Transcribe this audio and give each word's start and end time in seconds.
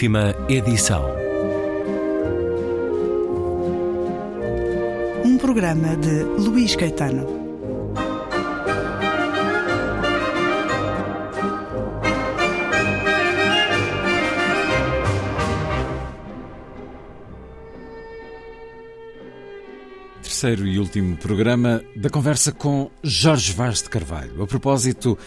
Última 0.00 0.34
edição. 0.48 1.04
Um 5.26 5.36
programa 5.36 5.94
de 5.94 6.22
Luís 6.42 6.74
Caetano. 6.74 7.26
Terceiro 20.22 20.66
e 20.66 20.78
último 20.78 21.18
programa 21.18 21.84
da 21.94 22.08
conversa 22.08 22.52
com 22.52 22.90
Jorge 23.02 23.52
Vaz 23.52 23.82
de 23.82 23.90
Carvalho, 23.90 24.42
a 24.42 24.46
propósito 24.46 25.18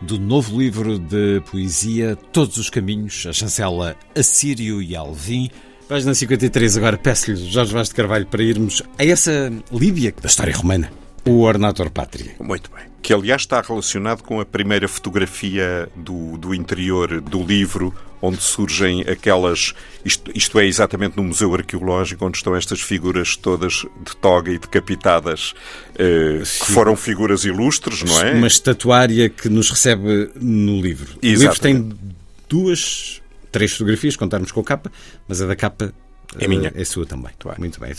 do 0.00 0.18
novo 0.18 0.58
livro 0.58 0.98
de 0.98 1.40
poesia 1.50 2.16
Todos 2.32 2.56
os 2.56 2.70
Caminhos, 2.70 3.26
a 3.28 3.32
chancela 3.32 3.96
Assírio 4.16 4.80
e 4.80 4.96
Alvim. 4.96 5.50
Página 5.88 6.14
53, 6.14 6.76
agora 6.76 6.96
peço-lhe, 6.96 7.36
Jorge 7.36 7.72
Vaz 7.72 7.88
de 7.88 7.94
Carvalho, 7.94 8.26
para 8.26 8.42
irmos 8.42 8.82
a 8.98 9.04
essa 9.04 9.52
Líbia 9.72 10.14
da 10.20 10.28
história 10.28 10.56
romana, 10.56 10.90
o 11.26 11.40
Ornator 11.40 11.90
Pátria. 11.90 12.32
Muito 12.40 12.70
bem. 12.70 12.84
Que, 13.02 13.12
aliás, 13.12 13.42
está 13.42 13.60
relacionado 13.60 14.22
com 14.22 14.40
a 14.40 14.46
primeira 14.46 14.86
fotografia 14.86 15.88
do, 15.96 16.38
do 16.38 16.54
interior 16.54 17.20
do 17.20 17.42
livro, 17.42 17.94
onde 18.22 18.42
surgem 18.42 19.02
aquelas. 19.02 19.74
Isto, 20.04 20.30
isto, 20.34 20.58
é 20.58 20.66
exatamente 20.66 21.16
no 21.16 21.24
Museu 21.24 21.54
Arqueológico, 21.54 22.24
onde 22.26 22.36
estão 22.38 22.54
estas 22.56 22.80
figuras 22.80 23.36
todas 23.36 23.84
de 24.04 24.16
toga 24.20 24.50
e 24.50 24.58
decapitadas, 24.58 25.54
eh, 25.98 26.38
que 26.42 26.72
foram 26.72 26.96
figuras 26.96 27.44
ilustres, 27.44 28.02
não 28.02 28.20
é? 28.20 28.32
Uma 28.32 28.46
estatuária 28.46 29.28
que 29.28 29.48
nos 29.48 29.70
recebe 29.70 30.30
no 30.36 30.80
livro. 30.80 31.18
Exatamente. 31.22 31.26
O 31.26 31.42
livro 31.42 31.60
tem 31.60 32.14
duas, 32.48 33.20
três 33.52 33.72
fotografias, 33.72 34.16
contarmos 34.16 34.52
com 34.52 34.60
a 34.60 34.64
capa, 34.64 34.90
mas 35.28 35.40
a 35.42 35.46
da 35.46 35.56
capa 35.56 35.92
É 36.38 36.48
minha. 36.48 36.72
é 36.74 36.84
sua 36.84 37.04
também. 37.06 37.30
Muito 37.58 37.78
bem. 37.80 37.92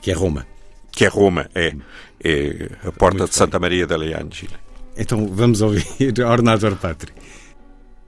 Que 0.00 0.10
é 0.10 0.14
Roma. 0.14 0.46
Que 0.90 1.04
é 1.06 1.08
Roma, 1.08 1.48
é, 1.54 1.74
é 2.22 2.68
a 2.86 2.92
porta 2.92 3.18
Muito 3.18 3.30
de 3.30 3.36
Santa 3.36 3.58
Maria 3.58 3.86
delle 3.86 4.12
Angeli. 4.14 4.50
Então 4.96 5.26
vamos 5.28 5.62
ouvir 5.62 5.84
Ornator 6.26 6.76
Pátria. 6.76 7.14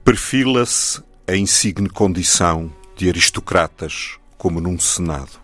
perfila-se 0.03 1.01
a 1.27 1.35
insigne 1.35 1.89
condição 1.89 2.71
de 2.95 3.09
aristocratas 3.09 4.19
como 4.37 4.61
num 4.61 4.77
senado. 4.77 5.39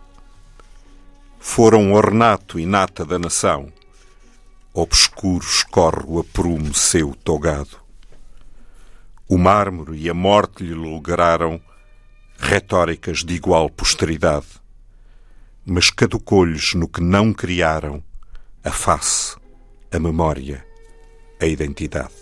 Foram 1.40 1.94
ornato 1.94 2.60
e 2.60 2.68
nata 2.68 3.04
da 3.04 3.18
nação, 3.18 3.74
obscuro 4.76 5.44
escorre 5.44 6.04
o 6.06 6.20
aprume 6.20 6.72
seu 6.76 7.16
togado. 7.16 7.82
O 9.28 9.40
mármore 9.40 9.98
e 9.98 10.08
a 10.08 10.14
morte 10.14 10.64
lhe 10.64 10.76
lograram 10.76 11.60
retóricas 12.38 13.24
de 13.24 13.34
igual 13.34 13.68
posteridade, 13.68 14.62
mas 15.66 15.90
caducou-lhes 15.90 16.76
no 16.76 16.88
que 16.88 17.02
não 17.02 17.34
criaram 17.34 18.04
a 18.64 18.70
face, 18.70 19.36
a 19.92 19.98
memória, 19.98 20.64
a 21.42 21.46
identidade. 21.48 22.14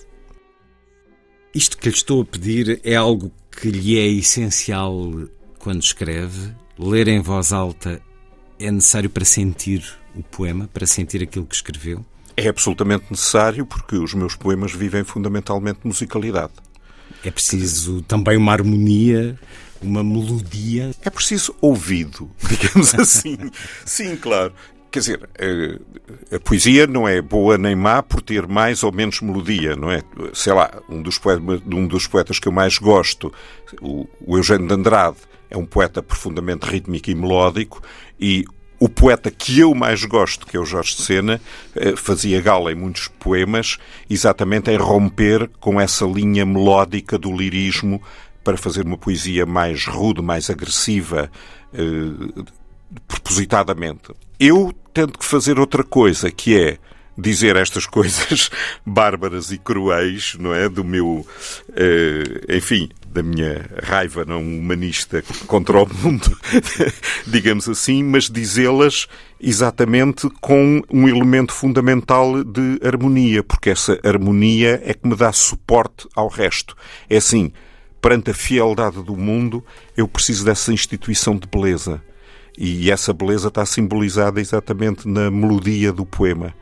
Isto 1.53 1.77
que 1.77 1.89
lhe 1.89 1.95
estou 1.95 2.21
a 2.21 2.25
pedir 2.25 2.79
é 2.85 2.95
algo 2.95 3.33
que 3.61 3.69
lhe 3.69 3.97
é 3.97 4.07
essencial 4.07 4.95
quando 5.57 5.81
escreve. 5.81 6.53
Ler 6.77 7.07
em 7.07 7.21
voz 7.21 7.51
alta 7.51 8.01
é 8.59 8.71
necessário 8.71 9.09
para 9.09 9.25
sentir 9.25 9.83
o 10.15 10.23
poema, 10.23 10.69
para 10.73 10.85
sentir 10.85 11.21
aquilo 11.21 11.45
que 11.45 11.55
escreveu. 11.55 12.05
É 12.37 12.47
absolutamente 12.47 13.05
necessário 13.09 13.65
porque 13.65 13.97
os 13.97 14.13
meus 14.13 14.35
poemas 14.35 14.71
vivem 14.71 15.03
fundamentalmente 15.03 15.81
de 15.81 15.87
musicalidade. 15.87 16.53
É 17.23 17.29
preciso 17.29 18.01
também 18.03 18.37
uma 18.37 18.53
harmonia, 18.53 19.37
uma 19.81 20.03
melodia. 20.03 20.91
É 21.01 21.09
preciso 21.09 21.53
ouvido, 21.59 22.31
digamos 22.47 22.95
assim. 22.95 23.37
Sim, 23.85 24.15
claro. 24.15 24.53
Quer 24.91 24.99
dizer, 24.99 25.29
eh, 25.37 25.79
a 26.35 26.39
poesia 26.39 26.87
não 26.87 27.07
é 27.07 27.21
boa 27.21 27.57
nem 27.57 27.75
má 27.75 28.01
por 28.01 28.21
ter 28.21 28.47
mais 28.47 28.83
ou 28.83 28.91
menos 28.91 29.21
melodia, 29.21 29.75
não 29.75 29.91
é? 29.91 30.01
Sei 30.33 30.51
lá, 30.51 30.81
um 30.89 31.01
dos 31.01 31.17
poetas, 31.19 31.61
um 31.71 31.85
dos 31.85 32.07
poetas 32.07 32.39
que 32.39 32.47
eu 32.47 32.51
mais 32.51 32.77
gosto, 32.79 33.31
o, 33.81 34.07
o 34.25 34.37
Eugênio 34.37 34.67
de 34.67 34.73
Andrade, 34.73 35.17
é 35.49 35.57
um 35.57 35.65
poeta 35.65 36.01
profundamente 36.01 36.65
rítmico 36.65 37.09
e 37.09 37.15
melódico 37.15 37.81
e 38.19 38.45
o 38.79 38.87
poeta 38.87 39.29
que 39.29 39.59
eu 39.59 39.75
mais 39.75 40.05
gosto, 40.05 40.47
que 40.47 40.55
é 40.55 40.59
o 40.59 40.65
Jorge 40.65 40.95
de 40.95 41.01
Sena, 41.01 41.41
eh, 41.75 41.95
fazia 41.95 42.41
gala 42.41 42.71
em 42.71 42.75
muitos 42.75 43.09
poemas 43.09 43.77
exatamente 44.09 44.71
em 44.71 44.77
romper 44.77 45.49
com 45.59 45.79
essa 45.79 46.05
linha 46.05 46.45
melódica 46.45 47.17
do 47.17 47.35
lirismo 47.35 48.01
para 48.43 48.55
fazer 48.55 48.85
uma 48.85 48.97
poesia 48.97 49.45
mais 49.45 49.85
rude, 49.85 50.21
mais 50.21 50.49
agressiva, 50.49 51.29
eh, 51.73 52.43
propositadamente. 53.07 54.13
Eu 54.39 54.73
tento 54.93 55.19
que 55.19 55.25
fazer 55.25 55.59
outra 55.59 55.83
coisa, 55.83 56.31
que 56.31 56.59
é 56.59 56.77
dizer 57.17 57.55
estas 57.55 57.85
coisas 57.87 58.49
bárbaras 58.85 59.51
e 59.51 59.57
cruéis, 59.57 60.35
não 60.39 60.53
é? 60.53 60.69
Do 60.69 60.83
meu, 60.83 61.25
eh, 61.75 62.55
enfim, 62.57 62.89
da 63.07 63.23
minha 63.23 63.69
raiva 63.83 64.23
não 64.23 64.41
humanista 64.41 65.23
contra 65.47 65.81
o 65.81 65.89
mundo, 66.01 66.37
digamos 67.25 67.67
assim, 67.67 68.03
mas 68.03 68.29
dizê-las 68.29 69.07
exatamente 69.41 70.29
com 70.41 70.81
um 70.91 71.07
elemento 71.07 71.53
fundamental 71.53 72.43
de 72.43 72.79
harmonia, 72.83 73.43
porque 73.43 73.71
essa 73.71 73.99
harmonia 74.03 74.81
é 74.83 74.93
que 74.93 75.07
me 75.07 75.15
dá 75.15 75.31
suporte 75.31 76.07
ao 76.15 76.27
resto. 76.27 76.75
É 77.09 77.17
assim, 77.17 77.51
perante 78.01 78.31
a 78.31 78.33
fieldade 78.33 79.03
do 79.03 79.15
mundo, 79.15 79.63
eu 79.97 80.07
preciso 80.07 80.45
dessa 80.45 80.71
instituição 80.71 81.35
de 81.35 81.47
beleza. 81.47 82.01
E 82.61 82.91
essa 82.91 83.13
beleza 83.13 83.47
está 83.47 83.65
simbolizada 83.65 84.41
exatamente 84.41 85.07
na 85.07 85.31
melodia 85.31 85.93
do 85.93 86.05
poema. 86.05 86.53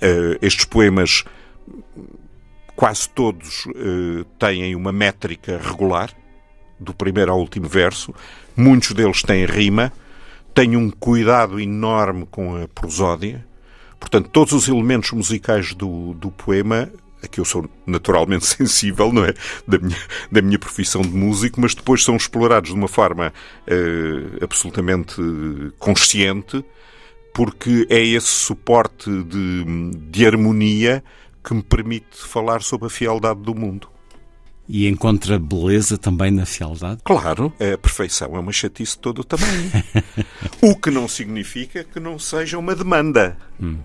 Eh, 0.00 0.38
estes 0.40 0.64
poemas, 0.64 1.24
quase 2.76 3.08
todos, 3.08 3.66
eh, 3.74 4.24
têm 4.38 4.76
uma 4.76 4.92
métrica 4.92 5.60
regular, 5.60 6.14
do 6.78 6.94
primeiro 6.94 7.32
ao 7.32 7.40
último 7.40 7.66
verso. 7.66 8.14
Muitos 8.56 8.92
deles 8.92 9.20
têm 9.20 9.44
rima, 9.46 9.92
têm 10.54 10.76
um 10.76 10.88
cuidado 10.90 11.58
enorme 11.58 12.24
com 12.30 12.62
a 12.62 12.68
prosódia. 12.68 13.44
Portanto, 13.98 14.28
todos 14.28 14.52
os 14.52 14.68
elementos 14.68 15.10
musicais 15.10 15.74
do, 15.74 16.14
do 16.14 16.30
poema 16.30 16.88
a 17.22 17.26
que 17.28 17.40
eu 17.40 17.44
sou 17.44 17.68
naturalmente 17.86 18.44
sensível, 18.46 19.12
não 19.12 19.24
é? 19.24 19.34
Da 19.66 19.78
minha, 19.78 19.98
da 20.30 20.42
minha 20.42 20.58
profissão 20.58 21.02
de 21.02 21.08
músico, 21.08 21.60
mas 21.60 21.74
depois 21.74 22.04
são 22.04 22.16
explorados 22.16 22.70
de 22.70 22.76
uma 22.76 22.88
forma 22.88 23.32
eh, 23.66 24.38
absolutamente 24.42 25.16
consciente, 25.78 26.64
porque 27.34 27.86
é 27.90 28.02
esse 28.02 28.28
suporte 28.28 29.10
de, 29.24 29.90
de 30.08 30.26
harmonia 30.26 31.02
que 31.44 31.54
me 31.54 31.62
permite 31.62 32.16
falar 32.16 32.62
sobre 32.62 32.86
a 32.86 32.90
fieldade 32.90 33.40
do 33.40 33.54
mundo. 33.54 33.88
E 34.68 34.88
encontra 34.88 35.38
beleza 35.38 35.96
também 35.96 36.30
na 36.30 36.44
fialdade. 36.44 37.00
Claro, 37.04 37.52
a 37.60 37.78
perfeição 37.78 38.34
é 38.34 38.38
uma 38.40 38.52
chatice 38.52 38.92
de 38.92 38.98
todo 38.98 39.20
o 39.20 39.24
tamanho. 39.24 39.70
o 40.60 40.74
que 40.74 40.90
não 40.90 41.06
significa 41.06 41.84
que 41.84 42.00
não 42.00 42.18
seja 42.18 42.58
uma 42.58 42.74
demanda, 42.74 43.36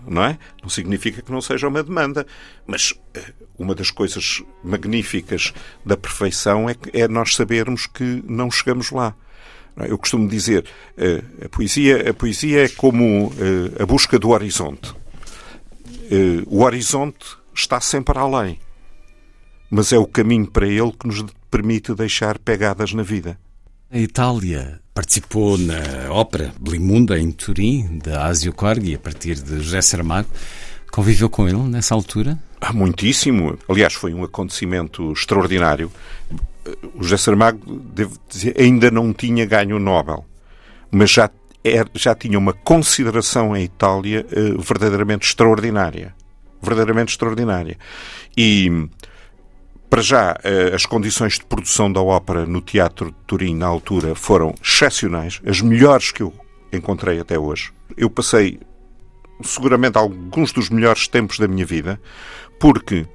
não 0.07 0.23
é? 0.23 0.39
Não 0.61 0.69
significa 0.69 1.21
que 1.21 1.31
não 1.31 1.39
seja 1.39 1.67
uma 1.67 1.83
demanda. 1.83 2.25
Mas 2.65 2.95
eh, 3.13 3.33
uma 3.59 3.75
das 3.75 3.91
coisas 3.91 4.41
magníficas 4.63 5.53
da 5.85 5.95
perfeição 5.95 6.67
é, 6.67 6.75
é 6.93 7.07
nós 7.07 7.35
sabermos 7.35 7.85
que 7.85 8.23
não 8.27 8.49
chegamos 8.49 8.89
lá. 8.89 9.13
É? 9.77 9.91
Eu 9.91 9.99
costumo 9.99 10.27
dizer, 10.27 10.65
eh, 10.97 11.23
a 11.45 11.49
poesia, 11.49 12.09
a 12.09 12.13
poesia 12.13 12.65
é 12.65 12.69
como 12.69 13.31
eh, 13.37 13.83
a 13.83 13.85
busca 13.85 14.17
do 14.17 14.29
horizonte. 14.29 14.99
O 16.47 16.63
horizonte 16.63 17.37
está 17.55 17.79
sempre 17.79 18.17
além 18.19 18.59
mas 19.71 19.91
é 19.91 19.97
o 19.97 20.05
caminho 20.05 20.45
para 20.45 20.67
ele 20.67 20.91
que 20.91 21.07
nos 21.07 21.25
permite 21.49 21.95
deixar 21.95 22.37
pegadas 22.37 22.93
na 22.93 23.01
vida. 23.01 23.39
A 23.89 23.97
Itália 23.97 24.79
participou 24.93 25.57
na 25.57 26.11
ópera 26.11 26.53
Blimunda, 26.59 27.17
em 27.17 27.31
Turim, 27.31 27.97
de 27.97 28.11
Asio 28.11 28.53
Corgi, 28.53 28.93
a 28.95 28.99
partir 28.99 29.35
de 29.35 29.59
José 29.61 29.81
Saramago. 29.81 30.29
Conviveu 30.91 31.29
com 31.29 31.47
ele 31.47 31.57
nessa 31.63 31.95
altura? 31.95 32.37
Há 32.59 32.71
muitíssimo. 32.73 33.57
Aliás, 33.67 33.93
foi 33.93 34.13
um 34.13 34.23
acontecimento 34.23 35.11
extraordinário. 35.13 35.91
O 36.93 37.01
José 37.03 37.17
Saramago, 37.17 37.79
devo 37.93 38.17
dizer, 38.29 38.55
ainda 38.59 38.91
não 38.91 39.11
tinha 39.13 39.45
ganho 39.45 39.77
o 39.77 39.79
Nobel, 39.79 40.25
mas 40.91 41.09
já, 41.11 41.29
era- 41.63 41.89
já 41.95 42.13
tinha 42.13 42.37
uma 42.37 42.53
consideração 42.53 43.55
em 43.57 43.63
Itália 43.63 44.25
eh, 44.31 44.53
verdadeiramente 44.59 45.25
extraordinária. 45.27 46.13
Verdadeiramente 46.61 47.09
extraordinária. 47.13 47.77
E, 48.37 48.69
para 49.91 50.01
já, 50.01 50.39
eh, 50.45 50.71
as 50.73 50.85
condições 50.85 51.33
de 51.33 51.43
produção 51.43 51.91
da 51.91 52.01
ópera 52.01 52.45
no 52.45 52.61
Teatro 52.61 53.07
de 53.07 53.17
Turim, 53.27 53.53
na 53.53 53.67
altura, 53.67 54.15
foram 54.15 54.55
excepcionais, 54.63 55.41
as 55.45 55.59
melhores 55.59 56.11
que 56.11 56.23
eu 56.23 56.33
encontrei 56.71 57.19
até 57.19 57.37
hoje. 57.37 57.73
Eu 57.97 58.09
passei 58.09 58.57
seguramente 59.43 59.97
alguns 59.97 60.53
dos 60.53 60.69
melhores 60.69 61.09
tempos 61.09 61.37
da 61.37 61.45
minha 61.45 61.65
vida, 61.65 61.99
porque 62.57 63.05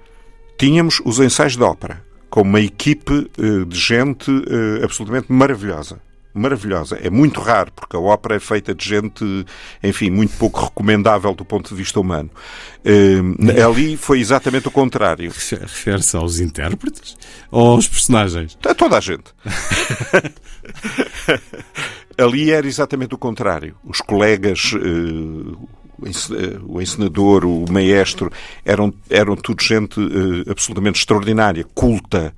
tínhamos 0.59 1.01
os 1.03 1.19
ensaios 1.19 1.57
de 1.57 1.63
ópera, 1.63 2.05
com 2.29 2.43
uma 2.43 2.61
equipe 2.61 3.31
uh, 3.39 3.65
de 3.65 3.79
gente 3.79 4.31
uh, 4.31 4.85
absolutamente 4.85 5.33
maravilhosa. 5.33 5.99
Maravilhosa. 6.37 6.99
É 7.03 7.09
muito 7.09 7.41
raro, 7.41 7.73
porque 7.75 7.97
a 7.97 7.99
ópera 7.99 8.37
é 8.37 8.41
feita 8.41 8.75
de 8.75 8.87
gente, 8.87 9.25
enfim, 9.83 10.11
muito 10.11 10.37
pouco 10.37 10.65
recomendável 10.65 11.35
do 11.35 11.45
ponto 11.45 11.71
de 11.71 11.75
vista 11.75 11.99
humano. 11.99 12.31
Uh, 12.85 13.67
ali 13.67 13.97
foi 13.97 14.21
exatamente 14.21 14.69
o 14.69 14.71
contrário. 14.71 15.31
Refere-se 15.31 16.17
aos 16.17 16.39
intérpretes 16.39 17.17
ou 17.51 17.73
aos 17.73 17.89
personagens? 17.89 18.59
A 18.67 18.75
toda 18.75 18.99
a 18.99 19.01
gente. 19.01 19.35
ali 22.19 22.51
era 22.51 22.67
exatamente 22.67 23.15
o 23.15 23.19
contrário. 23.19 23.75
Os 23.83 24.03
colegas, 24.03 24.73
o 26.69 26.83
encenador, 26.83 27.47
o 27.47 27.65
maestro, 27.71 28.31
eram, 28.65 28.93
eram 29.09 29.37
tudo 29.37 29.63
gente 29.63 29.99
uh, 29.99 30.51
absolutamente 30.51 30.99
extraordinária, 30.99 31.65
culta. 31.75 32.35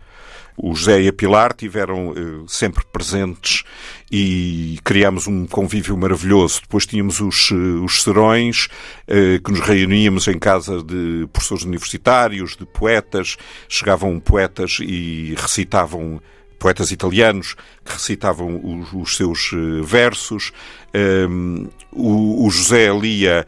O 0.58 0.74
José 0.74 1.02
e 1.02 1.08
a 1.08 1.12
Pilar 1.12 1.54
tiveram 1.54 2.08
uh, 2.08 2.48
sempre 2.48 2.84
presentes 2.92 3.62
e 4.10 4.78
criámos 4.82 5.26
um 5.26 5.46
convívio 5.46 5.96
maravilhoso. 5.96 6.62
Depois 6.62 6.84
tínhamos 6.84 7.20
os, 7.20 7.50
uh, 7.50 7.84
os 7.84 8.02
serões, 8.02 8.68
que 9.06 9.50
nos 9.50 9.60
reuníamos 9.60 10.28
em 10.28 10.38
casa 10.38 10.82
de 10.82 11.26
professores 11.32 11.64
universitários, 11.64 12.56
de 12.56 12.66
poetas. 12.66 13.36
Chegavam 13.68 14.18
poetas 14.20 14.78
e 14.80 15.34
recitavam 15.36 16.20
poetas 16.58 16.90
italianos 16.90 17.54
que 17.84 17.92
recitavam 17.92 18.60
os, 18.62 18.92
os 18.92 19.16
seus 19.16 19.50
versos. 19.84 20.52
Um, 20.94 21.68
o, 21.92 22.46
o, 22.46 22.50
José 22.50 22.90
lia 22.92 23.46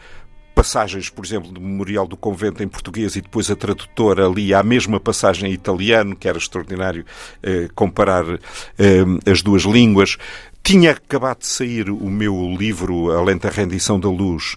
passagens, 0.55 1.09
por 1.09 1.25
exemplo, 1.25 1.51
do 1.51 1.61
Memorial 1.61 2.07
do 2.07 2.17
Convento 2.17 2.63
em 2.63 2.69
português 2.69 3.17
e 3.17 3.21
depois 3.21 3.51
a 3.51 3.57
tradutora 3.57 4.27
lia 4.29 4.59
a 4.59 4.63
mesma 4.63 5.01
passagem 5.01 5.51
em 5.51 5.53
italiano, 5.53 6.17
que 6.17 6.29
era 6.29 6.39
extraordinário 6.39 7.05
uh, 7.05 7.73
comparar 7.75 8.25
uh, 8.25 8.39
as 9.31 9.43
duas 9.43 9.63
línguas. 9.63 10.17
Tinha 10.63 10.93
acabado 10.93 11.39
de 11.39 11.47
sair 11.47 11.91
o 11.91 12.11
meu 12.11 12.55
livro 12.59 13.11
A 13.11 13.23
Lenta 13.23 13.49
Rendição 13.49 13.99
da 13.99 14.09
Luz, 14.09 14.57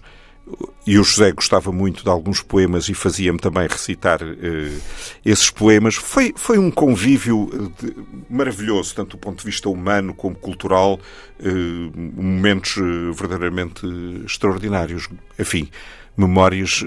e 0.86 0.98
o 0.98 1.04
José 1.04 1.32
gostava 1.32 1.72
muito 1.72 2.02
de 2.02 2.10
alguns 2.10 2.42
poemas 2.42 2.88
e 2.88 2.94
fazia-me 2.94 3.38
também 3.38 3.66
recitar 3.66 4.22
uh, 4.22 4.80
esses 5.24 5.50
poemas. 5.50 5.94
Foi, 5.94 6.34
foi 6.36 6.58
um 6.58 6.70
convívio 6.70 7.48
eh, 7.52 7.86
de, 7.86 7.96
maravilhoso, 8.28 8.94
tanto 8.94 9.16
do 9.16 9.18
ponto 9.18 9.38
de 9.38 9.44
vista 9.46 9.68
humano 9.68 10.12
como 10.12 10.36
cultural, 10.36 11.00
uh, 11.40 12.22
momentos 12.22 12.74
verdadeiramente 13.16 13.86
extraordinários. 14.26 15.08
Enfim, 15.38 15.70
memórias 16.16 16.84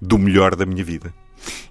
do 0.00 0.18
melhor 0.18 0.54
da 0.54 0.66
minha 0.66 0.84
vida. 0.84 1.12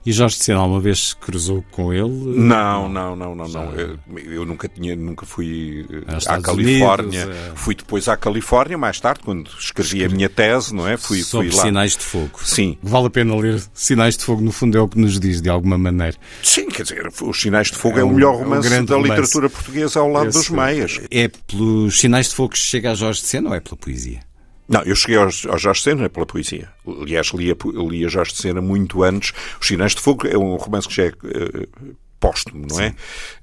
E 0.06 0.12
Jorge 0.12 0.38
de 0.38 0.44
Sena 0.44 0.60
alguma 0.60 0.80
vez 0.80 1.14
cruzou 1.14 1.64
com 1.72 1.94
ele? 1.94 2.10
Não, 2.10 2.90
não, 2.90 3.16
não, 3.16 3.36
não, 3.36 3.48
não. 3.48 3.72
Eu, 4.18 4.46
nunca 4.46 4.68
tinha, 4.68 4.96
nunca 4.96 5.26
fui 5.26 5.86
à 6.28 6.42
Califórnia. 6.42 7.22
É... 7.22 7.52
Fui 7.56 7.76
depois 7.76 8.08
à 8.08 8.16
Califórnia, 8.16 8.78
mais 8.78 9.00
tarde, 9.00 9.22
quando 9.24 9.50
escrevi 9.60 10.04
a 10.04 10.10
minha 10.10 10.30
tese, 10.30 10.74
não 10.74 10.88
é? 10.88 10.98
Fui, 10.98 11.22
Sobre 11.22 11.50
fui 11.50 11.58
lá. 11.58 11.64
Sinais 11.64 11.98
de 11.98 12.04
Fogo. 12.04 12.40
Sim. 12.44 12.78
Vale 12.82 13.08
a 13.08 13.10
pena 13.10 13.36
ler 13.36 13.62
Sinais 13.74 14.18
de 14.18 14.24
Fogo, 14.24 14.42
no 14.42 14.52
fundo 14.52 14.78
é 14.78 14.82
o 14.82 14.88
que 14.88 14.98
nos 14.98 15.20
diz, 15.20 15.42
de 15.42 15.50
alguma 15.50 15.78
maneira. 15.78 16.18
Sim, 16.42 16.68
quer 16.68 16.84
dizer, 16.84 17.08
Os 17.22 17.42
Sinais 17.42 17.68
de 17.68 17.76
Fogo 17.76 17.98
é, 17.98 18.02
é 18.02 18.04
o 18.04 18.10
melhor 18.10 18.36
romance 18.38 18.68
é 18.68 18.82
da 18.82 18.96
romance. 18.96 19.10
literatura 19.10 19.50
portuguesa 19.50 20.00
ao 20.00 20.10
lado 20.10 20.32
dos 20.32 20.50
meias. 20.50 21.00
É 21.12 21.28
pelos 21.28 22.00
Sinais 22.00 22.30
de 22.30 22.36
Fogo 22.36 22.54
que 22.54 22.58
chega 22.60 22.92
a 22.92 22.96
Jorge 22.96 23.22
de 23.22 23.28
Sena 23.28 23.50
ou 23.50 23.56
é 23.56 23.60
pela 23.60 23.76
poesia? 23.76 24.29
Não, 24.70 24.84
eu 24.84 24.96
cheguei 24.96 25.18
ao, 25.18 25.32
Jorge 25.32 25.82
Sena 25.82 26.08
pela 26.08 26.28
poesia. 26.28 26.70
Aliás, 26.88 27.30
lia, 27.30 27.58
lia 27.90 28.08
Jorge 28.08 28.36
Sena 28.36 28.62
muito 28.62 29.02
antes. 29.02 29.34
Os 29.60 29.66
Sinais 29.66 29.96
de 29.96 30.02
Fogo 30.02 30.28
é 30.28 30.38
um 30.38 30.56
romance 30.58 30.88
que 30.88 30.94
já 30.94 31.06
é 31.06 31.10
uh, 31.10 31.96
póstumo, 32.20 32.68
não 32.70 32.80
é? 32.80 32.90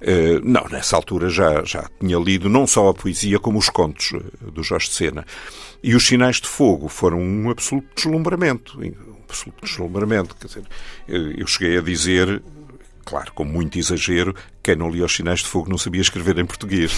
Uh, 0.00 0.40
não, 0.44 0.68
nessa 0.68 0.94
altura 0.94 1.28
já, 1.28 1.64
já 1.64 1.90
tinha 1.98 2.16
lido 2.16 2.48
não 2.48 2.64
só 2.64 2.88
a 2.88 2.94
poesia 2.94 3.40
como 3.40 3.58
os 3.58 3.68
contos 3.68 4.12
uh, 4.12 4.50
do 4.52 4.62
Jorge 4.62 4.88
Sena. 4.88 5.26
E 5.82 5.96
os 5.96 6.06
Sinais 6.06 6.40
de 6.40 6.46
Fogo 6.46 6.88
foram 6.88 7.20
um 7.20 7.50
absoluto 7.50 7.88
deslumbramento. 7.96 8.78
Um 8.80 9.16
absoluto 9.28 9.64
deslumbramento. 9.64 10.36
Quer 10.36 10.46
dizer, 10.46 10.64
eu 11.08 11.46
cheguei 11.48 11.76
a 11.76 11.80
dizer 11.80 12.40
claro, 13.06 13.32
com 13.32 13.44
muito 13.44 13.78
exagero, 13.78 14.34
quem 14.62 14.74
não 14.74 14.90
lia 14.90 15.04
os 15.04 15.14
Sinais 15.14 15.38
de 15.38 15.46
Fogo 15.46 15.70
não 15.70 15.78
sabia 15.78 16.00
escrever 16.00 16.36
em 16.38 16.44
português. 16.44 16.92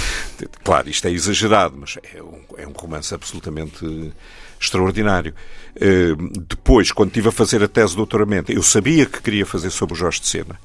Claro, 0.64 0.88
isto 0.88 1.06
é 1.06 1.10
exagerado, 1.10 1.76
mas 1.78 1.98
é 2.14 2.22
um, 2.22 2.40
é 2.56 2.66
um 2.66 2.72
romance 2.72 3.14
absolutamente 3.14 4.10
extraordinário. 4.58 5.34
Uh, 5.76 6.40
depois, 6.48 6.90
quando 6.90 7.10
estive 7.10 7.28
a 7.28 7.32
fazer 7.32 7.62
a 7.62 7.68
tese 7.68 7.90
de 7.90 7.96
doutoramento, 7.98 8.50
eu 8.50 8.62
sabia 8.62 9.04
que 9.04 9.20
queria 9.20 9.44
fazer 9.44 9.70
sobre 9.70 9.94
o 9.94 9.96
Jorge 9.96 10.20
de 10.20 10.26
Sena. 10.26 10.58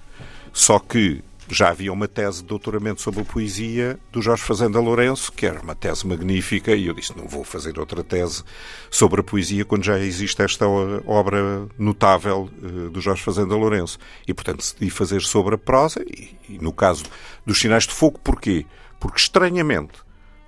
Só 0.54 0.80
que 0.80 1.22
já 1.50 1.70
havia 1.70 1.92
uma 1.92 2.08
tese 2.08 2.42
de 2.42 2.48
doutoramento 2.48 3.02
sobre 3.02 3.22
a 3.22 3.26
poesia 3.26 4.00
do 4.12 4.22
Jorge 4.22 4.44
Fazenda 4.44 4.80
Lourenço, 4.80 5.32
que 5.32 5.46
era 5.46 5.62
uma 5.62 5.76
tese 5.76 6.08
magnífica, 6.08 6.76
e 6.76 6.88
eu 6.88 6.94
disse: 6.94 7.18
não 7.18 7.28
vou 7.28 7.44
fazer 7.44 7.78
outra 7.80 8.04
tese 8.04 8.44
sobre 8.90 9.22
a 9.22 9.24
poesia 9.24 9.66
quando 9.66 9.84
já 9.84 10.00
existe 10.00 10.42
esta 10.42 10.68
obra 10.68 11.68
notável 11.78 12.50
uh, 12.62 12.90
do 12.90 13.02
Jorge 13.02 13.24
Fazenda 13.24 13.56
Lourenço. 13.56 13.98
E, 14.28 14.34
portanto, 14.34 14.58
decidi 14.58 14.90
fazer 14.90 15.22
sobre 15.22 15.56
a 15.56 15.58
prosa, 15.58 16.04
e, 16.04 16.36
e 16.50 16.58
no 16.60 16.72
caso 16.72 17.04
dos 17.46 17.60
Sinais 17.60 17.86
de 17.86 17.94
Fogo, 17.94 18.20
porquê? 18.24 18.66
Porque, 19.00 19.20
estranhamente, 19.20 19.94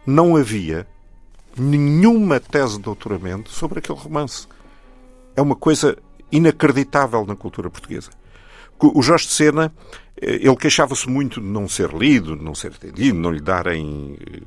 não 0.06 0.36
havia 0.36 0.88
nenhuma 1.57 2.39
tese 2.39 2.77
de 2.77 2.83
doutoramento 2.83 3.50
sobre 3.50 3.80
aquele 3.80 3.98
romance. 3.98 4.48
É 5.36 5.41
uma 5.41 5.56
coisa 5.56 5.98
inacreditável 6.31 7.25
na 7.25 7.36
cultura 7.36 7.69
portuguesa. 7.69 8.12
O 8.80 9.01
Jorge 9.01 9.27
de 9.27 9.33
Sena 9.33 9.74
eh, 10.22 10.36
ele 10.42 10.56
queixava-se 10.56 11.10
muito 11.10 11.42
de 11.42 11.48
não 11.48 11.68
ser 11.68 11.92
lido, 11.94 12.36
de 12.36 12.44
não 12.44 12.56
ser 12.56 12.68
atendido, 12.68 13.13
de 13.13 13.13
não 13.13 13.31
lhe 13.31 13.42
darem 13.42 14.18
eh, 14.19 14.42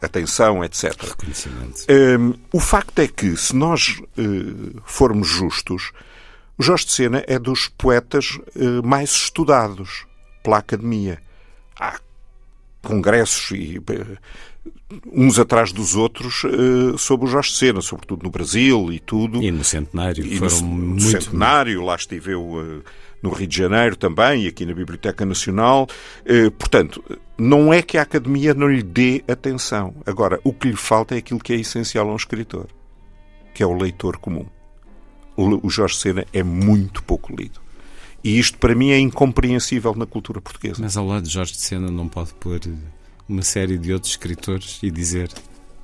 atenção, 0.00 0.64
etc. 0.64 0.94
Reconhecimento. 1.00 1.84
Um, 1.88 1.92
ehm, 1.94 2.34
o 2.52 2.60
facto 2.60 2.98
é 2.98 3.08
que, 3.08 3.36
se 3.36 3.54
nós 3.54 4.00
uh, 4.18 4.80
formos 4.84 5.28
justos, 5.28 5.92
o 6.58 6.62
Jorge 6.62 6.86
de 6.86 6.92
Sena 6.92 7.24
é 7.26 7.38
dos 7.38 7.68
poetas 7.68 8.38
uh, 8.56 8.84
mais 8.84 9.10
estudados 9.10 10.06
pela 10.42 10.58
Academia. 10.58 11.20
Há 11.78 12.00
congressos 12.82 13.52
e 13.52 13.78
uh, 13.78 14.18
uns 15.12 15.38
atrás 15.38 15.72
dos 15.72 15.96
outros 15.96 16.42
sobre 16.98 17.26
o 17.26 17.28
Jorge 17.28 17.50
de 17.50 17.56
Sena, 17.56 17.80
sobretudo 17.80 18.22
no 18.22 18.30
Brasil 18.30 18.92
e 18.92 19.00
tudo. 19.00 19.42
E 19.42 19.50
no 19.50 19.64
Centenário. 19.64 20.24
E 20.24 20.38
no, 20.38 20.62
no 20.62 21.00
Centenário, 21.00 21.82
lá 21.82 21.96
estive 21.96 22.32
eu 22.32 22.82
no 23.22 23.30
Rio 23.30 23.46
de 23.46 23.56
Janeiro 23.56 23.96
também, 23.96 24.44
e 24.44 24.48
aqui 24.48 24.66
na 24.66 24.74
Biblioteca 24.74 25.24
Nacional. 25.24 25.86
Eh, 26.24 26.50
portanto, 26.50 27.02
não 27.38 27.72
é 27.72 27.80
que 27.80 27.96
a 27.96 28.02
Academia 28.02 28.52
não 28.52 28.68
lhe 28.68 28.82
dê 28.82 29.22
atenção. 29.28 29.94
Agora, 30.04 30.40
o 30.42 30.52
que 30.52 30.68
lhe 30.68 30.76
falta 30.76 31.14
é 31.14 31.18
aquilo 31.18 31.40
que 31.40 31.52
é 31.52 31.56
essencial 31.56 32.08
a 32.08 32.12
um 32.12 32.16
escritor, 32.16 32.66
que 33.54 33.62
é 33.62 33.66
o 33.66 33.74
leitor 33.74 34.18
comum. 34.18 34.46
O 35.36 35.70
Jorge 35.70 35.96
Sena 35.96 36.26
é 36.32 36.42
muito 36.42 37.02
pouco 37.02 37.34
lido. 37.34 37.60
E 38.22 38.38
isto, 38.38 38.58
para 38.58 38.74
mim, 38.74 38.90
é 38.90 38.98
incompreensível 38.98 39.94
na 39.94 40.04
cultura 40.04 40.40
portuguesa. 40.40 40.76
Mas 40.80 40.96
ao 40.96 41.06
lado 41.06 41.24
de 41.24 41.32
Jorge 41.32 41.52
de 41.52 41.60
Sena 41.60 41.90
não 41.90 42.06
pode 42.06 42.34
pôr 42.34 42.60
uma 43.28 43.42
série 43.42 43.78
de 43.78 43.92
outros 43.92 44.12
escritores 44.12 44.78
e 44.82 44.90
dizer 44.90 45.30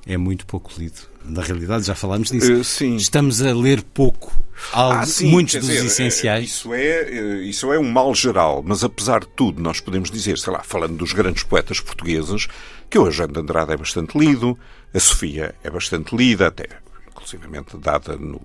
é 0.05 0.17
muito 0.17 0.45
pouco 0.45 0.71
lido. 0.77 1.01
Na 1.23 1.41
realidade, 1.41 1.85
já 1.85 1.95
falámos 1.95 2.31
disso. 2.31 2.83
Uh. 2.83 2.95
Estamos 2.95 3.41
a 3.41 3.53
ler 3.53 3.81
pouco 3.81 4.31
ah, 4.73 5.05
sim, 5.05 5.29
muitos 5.29 5.55
dos 5.55 5.67
dizer, 5.67 5.85
essenciais. 5.85 6.49
Isso 6.49 6.73
é, 6.73 7.01
eh, 7.01 7.43
isso 7.43 7.71
é 7.71 7.79
um 7.79 7.89
mal 7.89 8.13
geral, 8.13 8.63
mas 8.65 8.83
apesar 8.83 9.21
de 9.21 9.27
tudo, 9.27 9.61
nós 9.61 9.79
podemos 9.79 10.11
dizer, 10.11 10.37
sei 10.37 10.51
lá, 10.51 10.61
falando 10.63 10.97
dos 10.97 11.13
grandes 11.13 11.43
poetas 11.43 11.79
portugueses, 11.79 12.47
que 12.89 12.97
o 12.97 13.05
Eugênio 13.05 13.33
de 13.33 13.39
Andrade 13.39 13.73
é 13.73 13.77
bastante 13.77 14.17
lido, 14.17 14.57
a 14.93 14.99
Sofia 14.99 15.55
é 15.63 15.69
bastante 15.69 16.15
lida, 16.15 16.47
até 16.47 16.67
inclusivamente 17.07 17.77
dada 17.77 18.15
no, 18.17 18.41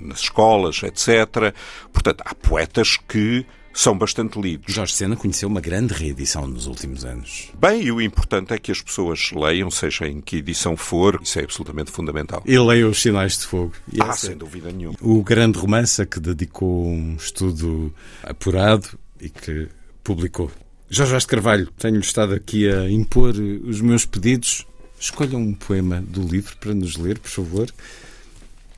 nas 0.00 0.20
escolas, 0.20 0.82
etc. 0.82 1.54
Portanto, 1.92 2.22
há 2.24 2.34
poetas 2.34 2.96
que 2.96 3.46
são 3.78 3.96
bastante 3.96 4.40
lidos. 4.40 4.74
Jorge 4.74 4.92
Sena 4.92 5.14
conheceu 5.14 5.48
uma 5.48 5.60
grande 5.60 5.94
reedição 5.94 6.48
nos 6.48 6.66
últimos 6.66 7.04
anos. 7.04 7.48
Bem, 7.56 7.80
e 7.84 7.92
o 7.92 8.00
importante 8.00 8.52
é 8.52 8.58
que 8.58 8.72
as 8.72 8.82
pessoas 8.82 9.30
leiam, 9.30 9.70
seja 9.70 10.08
em 10.08 10.20
que 10.20 10.38
edição 10.38 10.76
for, 10.76 11.20
isso 11.22 11.38
é 11.38 11.44
absolutamente 11.44 11.92
fundamental. 11.92 12.42
E 12.44 12.58
leiam 12.58 12.90
os 12.90 13.00
Sinais 13.00 13.38
de 13.38 13.46
Fogo. 13.46 13.72
E 13.92 14.02
ah, 14.02 14.12
sem 14.14 14.36
dúvida 14.36 14.72
nenhuma. 14.72 14.96
O 15.00 15.22
grande 15.22 15.60
romance 15.60 16.02
a 16.02 16.06
que 16.06 16.18
dedicou 16.18 16.88
um 16.88 17.14
estudo 17.14 17.94
apurado 18.24 18.98
e 19.20 19.30
que 19.30 19.68
publicou. 20.02 20.50
Jorge 20.90 21.12
Vaz 21.12 21.24
Carvalho, 21.24 21.70
tenho 21.78 22.00
estado 22.00 22.34
aqui 22.34 22.68
a 22.68 22.90
impor 22.90 23.32
os 23.36 23.80
meus 23.80 24.04
pedidos. 24.04 24.66
Escolha 24.98 25.38
um 25.38 25.54
poema 25.54 26.00
do 26.00 26.22
livro 26.22 26.56
para 26.56 26.74
nos 26.74 26.96
ler, 26.96 27.20
por 27.20 27.30
favor. 27.30 27.72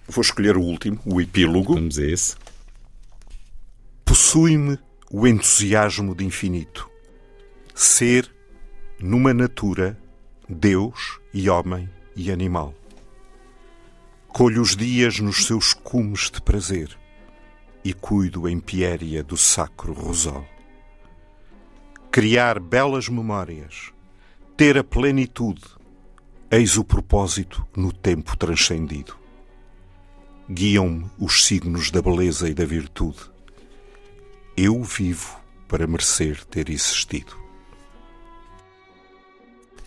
Vou 0.07 0.21
escolher 0.21 0.59
o 0.59 0.63
último, 0.63 1.01
o 1.07 1.23
epílogo. 1.23 1.73
Vamos 1.73 1.99
a 1.99 2.05
esse. 2.05 2.37
Possui-me 4.05 4.77
o 5.13 5.27
entusiasmo 5.27 6.15
de 6.15 6.25
infinito. 6.25 6.89
Ser, 7.75 8.31
numa 9.01 9.35
natura, 9.35 9.99
Deus 10.49 11.19
e 11.35 11.51
homem 11.51 11.91
e 12.15 12.31
animal. 12.31 12.75
Colho 14.29 14.63
os 14.63 14.77
dias 14.77 15.19
nos 15.19 15.47
seus 15.47 15.75
cumes 15.75 16.31
de 16.31 16.41
prazer 16.41 16.97
e 17.85 17.93
cuido 17.93 18.49
em 18.49 18.61
piéria 18.61 19.23
do 19.25 19.37
sacro 19.37 19.93
rosal. 19.93 20.47
criar 22.11 22.59
belas 22.59 23.09
memórias, 23.09 23.93
ter 24.57 24.77
a 24.77 24.85
plenitude, 24.85 25.63
eis 26.51 26.77
o 26.77 26.85
propósito 26.85 27.65
no 27.77 27.93
tempo 27.93 28.37
transcendido. 28.37 29.17
Guiam-me 30.49 31.09
os 31.19 31.45
signos 31.45 31.91
da 31.91 32.03
beleza 32.03 32.49
e 32.49 32.55
da 32.55 32.65
virtude. 32.65 33.19
Eu 34.57 34.83
vivo 34.83 35.39
para 35.69 35.87
merecer 35.87 36.45
ter 36.45 36.69
existido. 36.69 37.39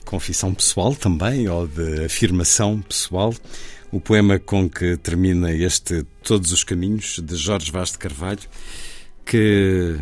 Confissão 0.05 0.53
pessoal 0.53 0.95
também, 0.95 1.47
ou 1.47 1.67
de 1.67 2.05
afirmação 2.05 2.81
pessoal, 2.81 3.33
o 3.91 3.99
poema 3.99 4.39
com 4.39 4.69
que 4.69 4.97
termina 4.97 5.51
este 5.51 6.03
Todos 6.23 6.51
os 6.51 6.63
Caminhos, 6.63 7.19
de 7.19 7.35
Jorge 7.35 7.71
Vaz 7.71 7.91
de 7.91 7.97
Carvalho, 7.97 8.41
que 9.25 9.99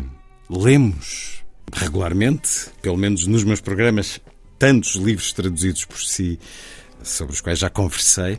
lemos 0.48 1.42
regularmente, 1.72 2.68
pelo 2.80 2.96
menos 2.96 3.26
nos 3.26 3.44
meus 3.44 3.60
programas, 3.60 4.20
tantos 4.58 4.94
livros 4.96 5.32
traduzidos 5.32 5.84
por 5.84 5.98
si, 5.98 6.38
sobre 7.02 7.32
os 7.32 7.40
quais 7.40 7.58
já 7.58 7.70
conversei. 7.70 8.38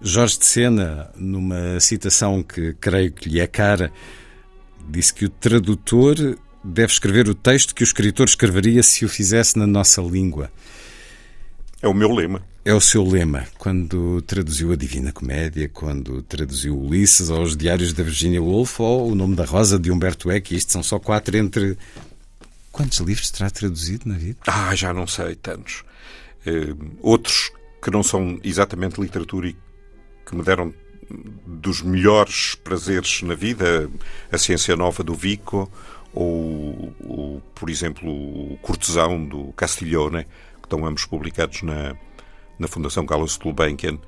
Jorge 0.00 0.38
de 0.38 0.46
Sena, 0.46 1.10
numa 1.16 1.80
citação 1.80 2.42
que 2.42 2.74
creio 2.74 3.12
que 3.12 3.28
lhe 3.28 3.40
é 3.40 3.46
cara, 3.46 3.92
disse 4.88 5.12
que 5.12 5.24
o 5.24 5.28
tradutor 5.28 6.16
deve 6.62 6.92
escrever 6.92 7.28
o 7.28 7.34
texto 7.34 7.74
que 7.74 7.82
o 7.82 7.84
escritor 7.84 8.26
escreveria 8.26 8.82
se 8.82 9.04
o 9.04 9.08
fizesse 9.08 9.58
na 9.58 9.66
nossa 9.66 10.00
língua. 10.02 10.50
É 11.80 11.88
o 11.88 11.94
meu 11.94 12.12
lema. 12.12 12.42
É 12.64 12.74
o 12.74 12.80
seu 12.80 13.04
lema. 13.04 13.46
Quando 13.58 14.20
traduziu 14.22 14.72
a 14.72 14.76
Divina 14.76 15.12
Comédia, 15.12 15.68
quando 15.68 16.20
traduziu 16.22 16.76
Ulisses 16.76 17.30
aos 17.30 17.56
Diários 17.56 17.92
da 17.92 18.02
Virginia 18.02 18.42
Woolf 18.42 18.80
ou 18.80 19.12
O 19.12 19.14
Nome 19.14 19.36
da 19.36 19.44
Rosa 19.44 19.78
de 19.78 19.90
Humberto 19.90 20.30
Eco, 20.30 20.54
isto 20.54 20.72
são 20.72 20.82
só 20.82 20.98
quatro 20.98 21.36
entre. 21.36 21.78
Quantos 22.72 22.98
livros 22.98 23.30
terá 23.30 23.48
traduzido 23.48 24.08
na 24.08 24.16
vida? 24.18 24.38
Ah, 24.46 24.74
já 24.74 24.92
não 24.92 25.06
sei, 25.06 25.34
tantos. 25.36 25.84
Uh, 26.46 26.96
outros 27.00 27.50
que 27.82 27.90
não 27.90 28.02
são 28.02 28.38
exatamente 28.42 29.00
literatura 29.00 29.48
e 29.48 29.56
que 30.26 30.34
me 30.34 30.42
deram 30.42 30.74
dos 31.46 31.82
melhores 31.82 32.54
prazeres 32.54 33.22
na 33.22 33.34
vida, 33.34 33.90
a 34.30 34.38
Ciência 34.38 34.76
Nova 34.76 35.02
do 35.02 35.14
Vico, 35.14 35.70
ou, 36.12 36.94
ou 37.04 37.42
por 37.54 37.70
exemplo, 37.70 38.08
o 38.08 38.58
Cortesão 38.62 39.24
do 39.24 39.52
Castiglione, 39.52 40.24
que 40.24 40.64
estão 40.64 40.84
ambos 40.86 41.04
publicados 41.04 41.62
na, 41.62 41.94
na 42.58 42.66
Fundação 42.66 43.06
Carlos 43.06 43.36
Gulbenkian. 43.36 43.98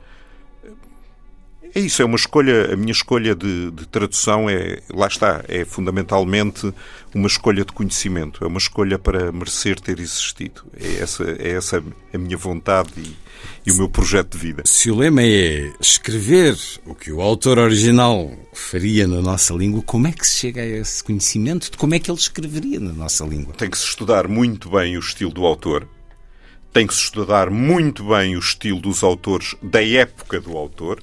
É 1.74 1.80
isso, 1.80 2.00
é 2.02 2.04
uma 2.04 2.16
escolha, 2.16 2.72
a 2.72 2.76
minha 2.76 2.92
escolha 2.92 3.34
de, 3.34 3.70
de, 3.70 3.86
tradução 3.86 4.48
é, 4.48 4.80
lá 4.92 5.06
está, 5.06 5.44
é 5.48 5.64
fundamentalmente 5.64 6.72
uma 7.14 7.26
escolha 7.26 7.64
de 7.64 7.72
conhecimento, 7.72 8.44
é 8.44 8.46
uma 8.46 8.58
escolha 8.58 8.98
para 8.98 9.30
merecer 9.32 9.78
ter 9.78 9.98
existido. 10.00 10.62
É 10.78 11.02
essa, 11.02 11.24
é 11.24 11.50
essa 11.50 11.82
a 12.12 12.18
minha 12.18 12.36
vontade 12.36 12.90
e, 12.96 13.16
e 13.66 13.72
o 13.72 13.76
meu 13.76 13.88
projeto 13.88 14.36
de 14.36 14.38
vida. 14.38 14.62
Se 14.66 14.90
o 14.90 14.96
lema 14.96 15.22
é 15.22 15.70
escrever 15.80 16.56
o 16.86 16.94
que 16.94 17.12
o 17.12 17.20
autor 17.20 17.58
original 17.58 18.32
faria 18.52 19.06
na 19.06 19.20
nossa 19.20 19.54
língua, 19.54 19.82
como 19.82 20.06
é 20.06 20.12
que 20.12 20.26
se 20.26 20.38
chega 20.38 20.62
a 20.62 20.66
esse 20.66 21.04
conhecimento 21.04 21.70
de 21.70 21.76
como 21.76 21.94
é 21.94 21.98
que 21.98 22.10
ele 22.10 22.18
escreveria 22.18 22.80
na 22.80 22.92
nossa 22.92 23.24
língua? 23.24 23.54
Tem 23.54 23.70
que 23.70 23.78
se 23.78 23.84
estudar 23.84 24.26
muito 24.26 24.70
bem 24.70 24.96
o 24.96 25.00
estilo 25.00 25.30
do 25.30 25.44
autor, 25.44 25.86
tem 26.72 26.86
que 26.86 26.94
se 26.94 27.02
estudar 27.02 27.50
muito 27.50 28.04
bem 28.04 28.36
o 28.36 28.38
estilo 28.38 28.80
dos 28.80 29.02
autores 29.02 29.54
da 29.62 29.84
época 29.84 30.40
do 30.40 30.56
autor. 30.56 31.02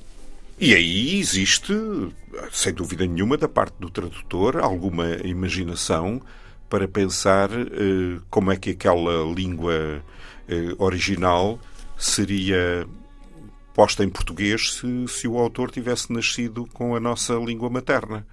E 0.58 0.74
aí 0.74 1.20
existe, 1.20 1.74
sem 2.52 2.74
dúvida 2.74 3.06
nenhuma, 3.06 3.38
da 3.38 3.48
parte 3.48 3.76
do 3.80 3.90
tradutor, 3.90 4.58
alguma 4.58 5.16
imaginação 5.24 6.22
para 6.70 6.88
pensar 6.88 7.50
eh, 7.52 8.20
como 8.30 8.52
é 8.52 8.56
que 8.56 8.72
aquela 8.72 9.24
língua 9.34 10.02
eh, 10.48 10.76
original 10.78 11.60
seria 11.98 12.88
posta 13.74 14.06
em 14.06 14.10
português 14.10 14.76
se, 14.76 15.08
se 15.10 15.28
o 15.28 15.38
autor 15.38 15.70
tivesse 15.70 16.12
nascido 16.12 16.66
com 16.74 16.96
a 16.96 17.00
nossa 17.00 17.34
língua 17.34 17.70
materna. 17.70 18.26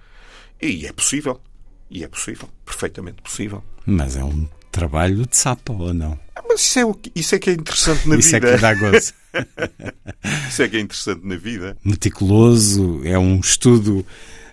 E 0.61 0.85
é 0.85 0.93
possível. 0.93 1.41
E 1.89 2.03
é 2.03 2.07
possível. 2.07 2.47
Perfeitamente 2.65 3.21
possível. 3.21 3.61
Mas 3.85 4.15
é 4.15 4.23
um 4.23 4.47
trabalho 4.71 5.27
de 5.27 5.35
sapo, 5.35 5.73
ou 5.73 5.93
não? 5.93 6.17
Mas 6.47 6.61
isso 6.61 6.79
é, 6.79 6.85
o, 6.85 6.99
isso 7.15 7.35
é 7.35 7.39
que 7.39 7.49
é 7.49 7.53
interessante 7.53 8.07
na 8.07 8.15
isso 8.15 8.31
vida. 8.31 8.47
Isso 8.47 8.53
é 8.53 8.55
que 8.55 8.61
dá 8.61 8.73
gozo. 8.73 9.13
isso 10.49 10.63
é 10.63 10.69
que 10.69 10.77
é 10.77 10.79
interessante 10.79 11.25
na 11.25 11.35
vida. 11.35 11.77
Meticuloso, 11.83 13.01
é 13.03 13.17
um 13.17 13.39
estudo 13.39 14.05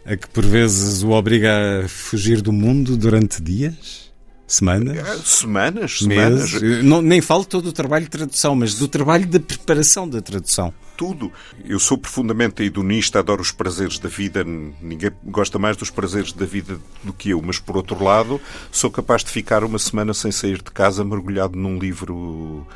a 0.05 0.17
que 0.17 0.29
por 0.29 0.45
vezes 0.45 1.03
o 1.03 1.11
obriga 1.11 1.85
a 1.85 1.89
fugir 1.89 2.41
do 2.41 2.53
mundo 2.53 2.97
durante 2.97 3.43
dias? 3.43 4.10
Semanas? 4.51 4.97
É, 4.97 5.19
semanas, 5.19 5.99
semanas. 6.01 6.53
Meses. 6.55 6.85
Não, 6.85 7.01
nem 7.01 7.21
falo 7.21 7.45
todo 7.45 7.67
o 7.67 7.73
trabalho 7.73 8.07
de 8.07 8.11
tradução, 8.11 8.57
mas 8.57 8.75
do 8.75 8.89
trabalho 8.89 9.25
de 9.25 9.39
preparação 9.39 10.09
da 10.09 10.21
tradução. 10.21 10.75
Tudo. 10.97 11.31
Eu 11.65 11.79
sou 11.79 11.97
profundamente 11.97 12.61
hedonista, 12.65 13.21
adoro 13.21 13.41
os 13.41 13.53
prazeres 13.53 14.01
da 14.01 14.09
vida. 14.09 14.43
Ninguém 14.43 15.13
gosta 15.25 15.57
mais 15.57 15.77
dos 15.77 15.89
prazeres 15.89 16.33
da 16.33 16.45
vida 16.45 16.81
do 17.05 17.13
que 17.13 17.31
eu, 17.31 17.41
mas 17.41 17.61
por 17.61 17.77
outro 17.77 18.03
lado, 18.03 18.41
sou 18.73 18.91
capaz 18.91 19.23
de 19.23 19.31
ficar 19.31 19.63
uma 19.63 19.79
semana 19.79 20.13
sem 20.13 20.33
sair 20.33 20.57
de 20.57 20.73
casa, 20.73 21.05
mergulhado 21.05 21.57
num 21.57 21.79
livro 21.79 22.67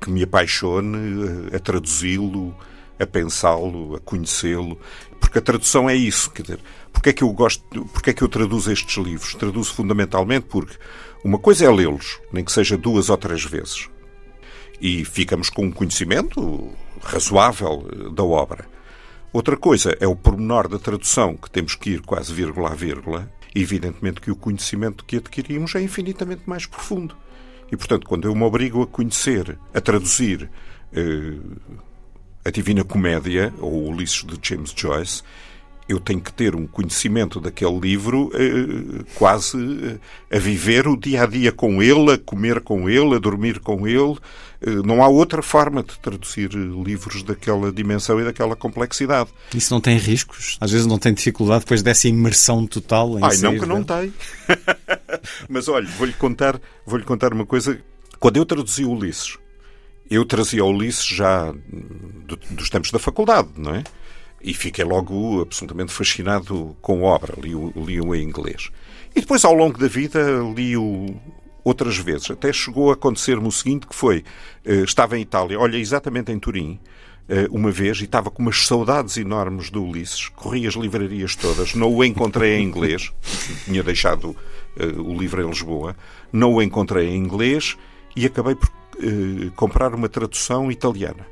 que 0.00 0.10
me 0.10 0.22
apaixone, 0.22 1.54
a 1.54 1.58
traduzi-lo, 1.58 2.56
a 2.98 3.06
pensá-lo, 3.06 3.94
a 3.94 4.00
conhecê-lo. 4.00 4.80
Porque 5.20 5.38
a 5.38 5.42
tradução 5.42 5.88
é 5.88 5.94
isso. 5.94 6.30
Quer 6.30 6.42
dizer, 6.42 6.60
porque 6.90 7.10
é 7.10 7.12
que 7.12 7.22
eu 7.22 7.30
gosto, 7.30 7.62
porque 7.92 8.08
é 8.08 8.12
que 8.14 8.22
eu 8.22 8.28
traduzo 8.28 8.72
estes 8.72 8.96
livros? 8.96 9.34
Traduzo 9.34 9.74
fundamentalmente 9.74 10.46
porque 10.48 10.76
uma 11.22 11.38
coisa 11.38 11.66
é 11.66 11.70
lê-los, 11.70 12.18
nem 12.32 12.44
que 12.44 12.52
seja 12.52 12.76
duas 12.76 13.10
ou 13.10 13.16
três 13.16 13.44
vezes. 13.44 13.88
E 14.80 15.04
ficamos 15.04 15.50
com 15.50 15.66
um 15.66 15.70
conhecimento 15.70 16.70
razoável 17.02 17.86
eh, 17.92 18.14
da 18.14 18.24
obra. 18.24 18.66
Outra 19.32 19.56
coisa 19.56 19.96
é 20.00 20.06
o 20.06 20.16
pormenor 20.16 20.66
da 20.66 20.78
tradução, 20.78 21.36
que 21.36 21.50
temos 21.50 21.74
que 21.74 21.90
ir 21.90 22.00
quase 22.00 22.32
vírgula 22.32 22.70
a 22.70 22.74
vírgula. 22.74 23.30
Evidentemente 23.54 24.20
que 24.20 24.30
o 24.30 24.36
conhecimento 24.36 25.04
que 25.04 25.16
adquirimos 25.16 25.74
é 25.74 25.82
infinitamente 25.82 26.42
mais 26.46 26.66
profundo. 26.66 27.16
E, 27.70 27.76
portanto, 27.76 28.06
quando 28.06 28.26
eu 28.26 28.34
me 28.34 28.42
obrigo 28.42 28.82
a 28.82 28.86
conhecer, 28.86 29.58
a 29.74 29.80
traduzir 29.80 30.50
eh, 30.92 31.36
a 32.44 32.50
Divina 32.50 32.82
Comédia, 32.82 33.52
ou 33.58 33.88
Ulisses 33.88 34.24
de 34.24 34.38
James 34.42 34.72
Joyce, 34.74 35.22
eu 35.90 35.98
tenho 35.98 36.20
que 36.20 36.32
ter 36.32 36.54
um 36.54 36.68
conhecimento 36.68 37.40
daquele 37.40 37.78
livro 37.80 38.30
eh, 38.34 39.04
quase 39.16 39.58
eh, 40.30 40.36
a 40.36 40.38
viver 40.38 40.86
o 40.86 40.96
dia 40.96 41.24
a 41.24 41.26
dia 41.26 41.50
com 41.50 41.82
ele, 41.82 42.12
a 42.12 42.18
comer 42.18 42.60
com 42.60 42.88
ele, 42.88 43.16
a 43.16 43.18
dormir 43.18 43.58
com 43.58 43.88
ele. 43.88 44.16
Eh, 44.62 44.70
não 44.84 45.02
há 45.02 45.08
outra 45.08 45.42
forma 45.42 45.82
de 45.82 45.98
traduzir 45.98 46.50
livros 46.50 47.24
daquela 47.24 47.72
dimensão 47.72 48.20
e 48.20 48.24
daquela 48.24 48.54
complexidade. 48.54 49.30
Isso 49.52 49.74
não 49.74 49.80
tem 49.80 49.98
riscos? 49.98 50.56
Às 50.60 50.70
vezes 50.70 50.86
não 50.86 50.96
tem 50.96 51.12
dificuldade 51.12 51.64
depois 51.64 51.82
dessa 51.82 52.06
imersão 52.06 52.64
total 52.68 53.18
em 53.18 53.24
Ai, 53.24 53.36
não 53.38 53.58
que 53.58 53.66
não 53.66 53.82
tem. 53.82 54.14
Mas 55.50 55.66
olha, 55.66 55.88
vou-lhe 55.98 56.12
contar, 56.12 56.60
vou-lhe 56.86 57.04
contar 57.04 57.34
uma 57.34 57.44
coisa. 57.44 57.80
Quando 58.20 58.36
eu 58.36 58.46
traduzi 58.46 58.84
Ulisses, 58.84 59.36
eu 60.08 60.24
trazia 60.24 60.64
Ulisses 60.64 61.04
já 61.04 61.52
dos 62.52 62.70
tempos 62.70 62.92
da 62.92 63.00
faculdade, 63.00 63.48
não 63.56 63.74
é? 63.74 63.82
E 64.42 64.54
fiquei 64.54 64.84
logo 64.84 65.42
absolutamente 65.42 65.92
fascinado 65.92 66.76
com 66.80 67.06
a 67.06 67.14
obra. 67.14 67.34
Li-o 67.40 67.72
li 67.76 67.98
em 67.98 68.22
inglês. 68.22 68.70
E 69.14 69.20
depois, 69.20 69.44
ao 69.44 69.54
longo 69.54 69.78
da 69.78 69.88
vida, 69.88 70.20
li-o 70.54 71.14
outras 71.64 71.96
vezes. 71.98 72.30
Até 72.30 72.52
chegou 72.52 72.90
a 72.90 72.94
acontecer-me 72.94 73.46
o 73.46 73.52
seguinte, 73.52 73.86
que 73.86 73.94
foi, 73.94 74.24
eh, 74.64 74.82
estava 74.82 75.18
em 75.18 75.22
Itália, 75.22 75.58
olha, 75.58 75.76
exatamente 75.76 76.32
em 76.32 76.38
Turim, 76.38 76.78
eh, 77.28 77.46
uma 77.50 77.70
vez, 77.70 78.00
e 78.00 78.04
estava 78.04 78.30
com 78.30 78.42
umas 78.42 78.66
saudades 78.66 79.16
enormes 79.16 79.70
do 79.70 79.84
Ulisses, 79.84 80.28
corri 80.28 80.66
as 80.66 80.74
livrarias 80.74 81.36
todas, 81.36 81.74
não 81.74 81.92
o 81.92 82.04
encontrei 82.04 82.56
em 82.58 82.64
inglês, 82.64 83.12
tinha 83.64 83.82
deixado 83.82 84.36
eh, 84.76 84.86
o 84.86 85.16
livro 85.16 85.42
em 85.42 85.48
Lisboa, 85.48 85.96
não 86.32 86.54
o 86.54 86.62
encontrei 86.62 87.08
em 87.08 87.16
inglês 87.16 87.76
e 88.16 88.26
acabei 88.26 88.54
por 88.54 88.68
comprar 89.56 89.94
uma 89.94 90.10
tradução 90.10 90.70
italiana. 90.70 91.26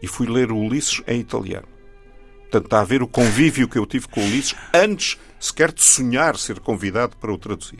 E 0.00 0.06
fui 0.06 0.28
ler 0.28 0.52
o 0.52 0.56
Ulisses 0.56 1.02
em 1.08 1.18
italiano. 1.18 1.66
Portanto, 2.50 2.64
está 2.64 2.80
a 2.80 2.84
ver 2.84 3.00
o 3.00 3.06
convívio 3.06 3.68
que 3.68 3.78
eu 3.78 3.86
tive 3.86 4.08
com 4.08 4.20
o 4.20 4.24
Ulisses 4.24 4.56
antes 4.74 5.16
sequer 5.38 5.72
de 5.72 5.84
sonhar 5.84 6.36
ser 6.36 6.58
convidado 6.58 7.16
para 7.16 7.32
o 7.32 7.38
traduzir. 7.38 7.78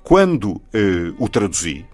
Quando 0.00 0.62
eh, 0.72 1.12
o 1.18 1.28
traduzi, 1.28 1.84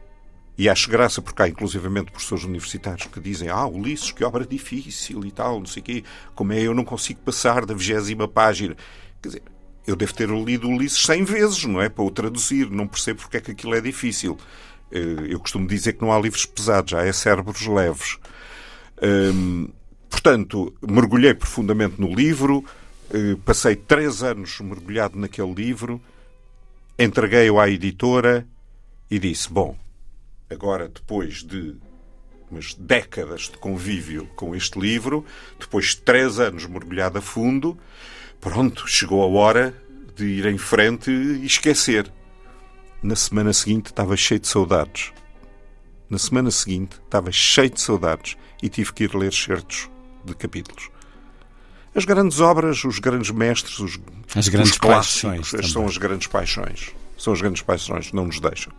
e 0.58 0.68
acho 0.68 0.90
graça 0.90 1.22
porque 1.22 1.42
há 1.42 1.48
inclusivamente 1.48 2.10
professores 2.10 2.44
universitários 2.44 3.06
que 3.06 3.18
dizem 3.18 3.48
ah, 3.48 3.66
Ulisses, 3.66 4.12
que 4.12 4.22
obra 4.24 4.44
difícil 4.44 5.24
e 5.24 5.30
tal, 5.30 5.58
não 5.58 5.66
sei 5.66 5.80
o 5.80 5.84
quê, 5.84 6.04
como 6.34 6.52
é 6.52 6.60
eu 6.60 6.74
não 6.74 6.84
consigo 6.84 7.20
passar 7.20 7.64
da 7.64 7.72
vigésima 7.72 8.28
página. 8.28 8.76
Quer 9.22 9.28
dizer, 9.28 9.42
eu 9.86 9.96
devo 9.96 10.12
ter 10.12 10.28
lido 10.28 10.68
Ulisses 10.68 11.02
cem 11.02 11.24
vezes, 11.24 11.64
não 11.64 11.80
é? 11.80 11.88
Para 11.88 12.04
o 12.04 12.10
traduzir, 12.10 12.70
não 12.70 12.86
percebo 12.86 13.20
porque 13.20 13.38
é 13.38 13.40
que 13.40 13.52
aquilo 13.52 13.74
é 13.74 13.80
difícil. 13.80 14.36
Eh, 14.92 15.28
eu 15.30 15.40
costumo 15.40 15.66
dizer 15.66 15.94
que 15.94 16.02
não 16.02 16.12
há 16.12 16.20
livros 16.20 16.44
pesados, 16.44 16.90
já 16.90 17.02
é 17.02 17.10
cérebros 17.10 17.66
leves. 17.66 18.18
Um, 19.02 19.68
Portanto, 20.10 20.74
mergulhei 20.82 21.34
profundamente 21.34 22.00
no 22.00 22.14
livro, 22.14 22.64
eh, 23.12 23.36
passei 23.44 23.76
três 23.76 24.22
anos 24.22 24.58
mergulhado 24.60 25.18
naquele 25.18 25.52
livro, 25.52 26.00
entreguei-o 26.98 27.60
à 27.60 27.68
editora 27.68 28.46
e 29.10 29.18
disse: 29.18 29.50
Bom, 29.50 29.76
agora 30.50 30.88
depois 30.88 31.42
de 31.42 31.76
umas 32.50 32.74
décadas 32.74 33.42
de 33.42 33.58
convívio 33.58 34.26
com 34.34 34.54
este 34.56 34.78
livro, 34.78 35.24
depois 35.58 35.90
de 35.90 35.98
três 35.98 36.38
anos 36.38 36.66
mergulhado 36.66 37.18
a 37.18 37.22
fundo, 37.22 37.78
pronto, 38.40 38.88
chegou 38.88 39.22
a 39.22 39.26
hora 39.26 39.74
de 40.16 40.24
ir 40.24 40.46
em 40.46 40.58
frente 40.58 41.10
e 41.10 41.44
esquecer. 41.44 42.10
Na 43.02 43.14
semana 43.14 43.52
seguinte 43.52 43.86
estava 43.86 44.16
cheio 44.16 44.40
de 44.40 44.48
saudades. 44.48 45.12
Na 46.10 46.18
semana 46.18 46.50
seguinte 46.50 46.98
estava 47.04 47.30
cheio 47.30 47.70
de 47.70 47.80
saudades 47.80 48.36
e 48.62 48.68
tive 48.68 48.92
que 48.92 49.04
ir 49.04 49.14
ler 49.14 49.32
certos 49.32 49.88
de 50.24 50.34
capítulos. 50.34 50.90
As 51.94 52.04
grandes 52.04 52.40
obras, 52.40 52.84
os 52.84 52.98
grandes 52.98 53.30
mestres, 53.30 53.78
os, 53.78 53.98
as 54.34 54.48
grandes 54.48 54.72
os 54.72 54.78
clássicos, 54.78 55.50
paixões 55.50 55.72
são 55.72 55.86
as 55.86 55.96
grandes 55.96 56.26
paixões. 56.26 56.90
São 57.16 57.32
as 57.32 57.40
grandes 57.40 57.62
paixões, 57.62 58.12
não 58.12 58.26
nos 58.26 58.38
deixam. 58.38 58.72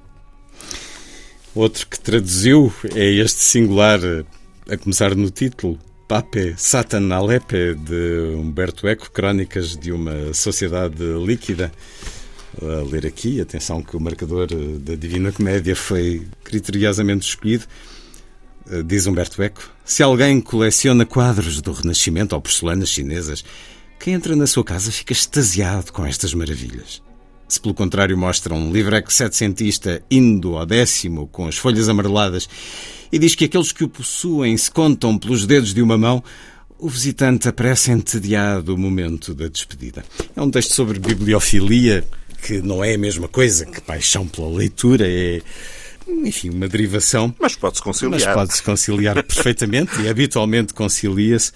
Outro 1.53 1.87
que 1.87 1.99
traduziu 1.99 2.73
é 2.95 3.05
este 3.05 3.41
singular, 3.41 3.99
a 4.69 4.77
começar 4.77 5.15
no 5.15 5.29
título, 5.29 5.77
Pape 6.07 6.55
Satan 6.57 7.13
Alepe, 7.13 7.75
de 7.75 8.35
Humberto 8.35 8.87
Eco, 8.87 9.11
Crónicas 9.11 9.75
de 9.75 9.91
uma 9.91 10.33
Sociedade 10.33 11.03
Líquida. 11.25 11.71
A 12.61 12.83
ler 12.89 13.05
aqui, 13.05 13.39
atenção 13.39 13.81
que 13.81 13.95
o 13.95 13.99
marcador 13.99 14.47
da 14.79 14.95
Divina 14.95 15.31
Comédia 15.31 15.75
foi 15.75 16.27
criteriosamente 16.43 17.27
escolhido. 17.27 17.65
Diz 18.85 19.07
Humberto 19.07 19.41
Eco: 19.41 19.69
Se 19.83 20.03
alguém 20.03 20.39
coleciona 20.39 21.05
quadros 21.05 21.59
do 21.61 21.71
Renascimento 21.71 22.35
ou 22.35 22.41
porcelanas 22.41 22.89
chinesas, 22.89 23.43
quem 23.99 24.13
entra 24.13 24.35
na 24.35 24.45
sua 24.45 24.63
casa 24.63 24.91
fica 24.91 25.11
extasiado 25.11 25.91
com 25.91 26.05
estas 26.05 26.33
maravilhas. 26.33 27.01
Se 27.47 27.59
pelo 27.59 27.73
contrário 27.73 28.15
mostra 28.15 28.53
um 28.53 28.71
livreco 28.71 29.11
setecentista 29.11 30.03
indo 30.09 30.55
ao 30.55 30.67
décimo 30.67 31.27
com 31.27 31.47
as 31.47 31.57
folhas 31.57 31.89
amareladas 31.89 32.47
e 33.11 33.17
diz 33.17 33.33
que 33.33 33.45
aqueles 33.45 33.71
que 33.71 33.83
o 33.83 33.89
possuem 33.89 34.55
se 34.55 34.69
contam 34.69 35.17
pelos 35.17 35.47
dedos 35.47 35.73
de 35.73 35.81
uma 35.81 35.97
mão, 35.97 36.23
o 36.77 36.87
visitante 36.87 37.49
aparece 37.49 37.91
entediado 37.91 38.75
o 38.75 38.77
momento 38.77 39.33
da 39.33 39.47
despedida. 39.47 40.05
É 40.35 40.41
um 40.41 40.51
texto 40.51 40.73
sobre 40.73 40.99
bibliofilia, 40.99 42.05
que 42.43 42.61
não 42.61 42.83
é 42.83 42.93
a 42.93 42.97
mesma 42.99 43.27
coisa 43.27 43.65
que 43.65 43.81
paixão 43.81 44.27
pela 44.27 44.47
leitura, 44.47 45.05
é 45.07 45.41
enfim, 46.25 46.49
uma 46.49 46.67
derivação. 46.67 47.33
Mas 47.39 47.55
pode-se 47.55 47.81
conciliar. 47.81 48.19
Mas 48.19 48.33
pode-se 48.33 48.63
conciliar 48.63 49.15
perfeitamente 49.23 50.01
e 50.01 50.09
habitualmente 50.09 50.73
concilia-se. 50.73 51.51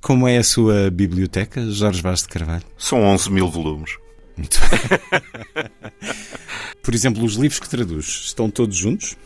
Como 0.00 0.26
é 0.26 0.38
a 0.38 0.44
sua 0.44 0.90
biblioteca, 0.90 1.60
Jorge 1.70 2.00
Vaz 2.00 2.22
de 2.22 2.28
Carvalho? 2.28 2.64
São 2.78 3.02
11 3.02 3.30
mil 3.30 3.48
volumes. 3.48 3.98
Muito 4.36 4.58
Por 6.82 6.94
exemplo, 6.94 7.22
os 7.22 7.34
livros 7.34 7.60
que 7.60 7.68
traduz 7.68 8.22
estão 8.24 8.50
todos 8.50 8.76
juntos? 8.76 9.16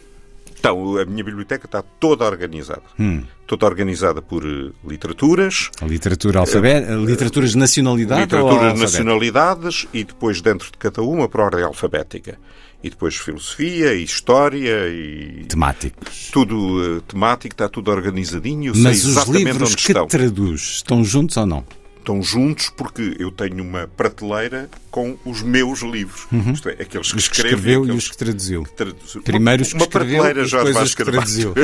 Então, 0.59 0.97
a 0.97 1.05
minha 1.05 1.23
biblioteca 1.23 1.67
está 1.67 1.83
toda 1.83 2.25
organizada. 2.25 2.83
Hum. 2.99 3.23
Toda 3.47 3.67
organizada 3.67 4.23
por 4.23 4.45
uh, 4.45 4.73
literaturas. 4.87 5.71
A 5.81 5.85
literatura 5.85 6.41
alfabética, 6.41 6.97
uh, 6.97 7.05
literaturas 7.05 7.51
de 7.51 7.59
nacionalidade 7.59 8.23
Literaturas 8.23 8.75
de 8.75 8.81
nacionalidades 8.81 9.87
e 9.93 10.05
depois 10.05 10.41
dentro 10.41 10.73
de 10.73 10.79
cada 10.79 11.03
uma 11.03 11.29
por 11.29 11.43
ordem 11.43 11.63
alfabética. 11.63 12.39
E 12.85 12.91
depois 12.91 13.17
filosofia, 13.17 13.95
e 13.95 14.05
história 14.05 14.89
e... 14.91 15.47
Temáticos. 15.49 16.29
Tudo 16.31 16.99
uh, 16.99 17.01
temático, 17.01 17.55
está 17.55 17.67
tudo 17.67 17.91
organizadinho. 17.91 18.75
Eu 18.75 18.77
Mas 18.77 18.99
sei 18.99 19.09
os 19.11 19.17
exatamente 19.17 19.45
livros 19.45 19.69
onde 19.71 19.77
que 19.77 19.91
estão. 19.91 20.07
traduz 20.07 20.61
estão 20.61 21.03
juntos 21.03 21.35
ou 21.39 21.47
não? 21.47 21.65
Estão 22.05 22.23
juntos 22.23 22.69
porque 22.69 23.17
eu 23.19 23.31
tenho 23.33 23.65
uma 23.65 23.89
prateleira 23.89 24.69
com 24.91 25.17
os 25.25 25.43
meus 25.43 25.81
livros. 25.81 26.27
Uhum. 26.31 26.53
Isto 26.53 26.69
é, 26.69 26.73
aqueles 26.73 27.11
que 27.11 27.19
Os 27.19 27.29
que 27.29 27.35
escreve 27.37 27.55
escreveu 27.57 27.81
e 27.81 27.85
aqueles 27.85 28.05
os 28.05 28.11
que 28.11 28.17
traduziu. 28.17 28.63
que 28.63 28.73
traduziu. 28.73 29.23
Primeiro 29.23 29.63
os 29.63 29.69
que 29.71 29.75
uma 29.75 29.85
escreveu 29.85 30.17
prateleira 30.23 30.47
e 30.47 30.49
já 30.49 30.63
depois 30.63 30.95
que 30.95 31.05
traduziu. 31.05 31.55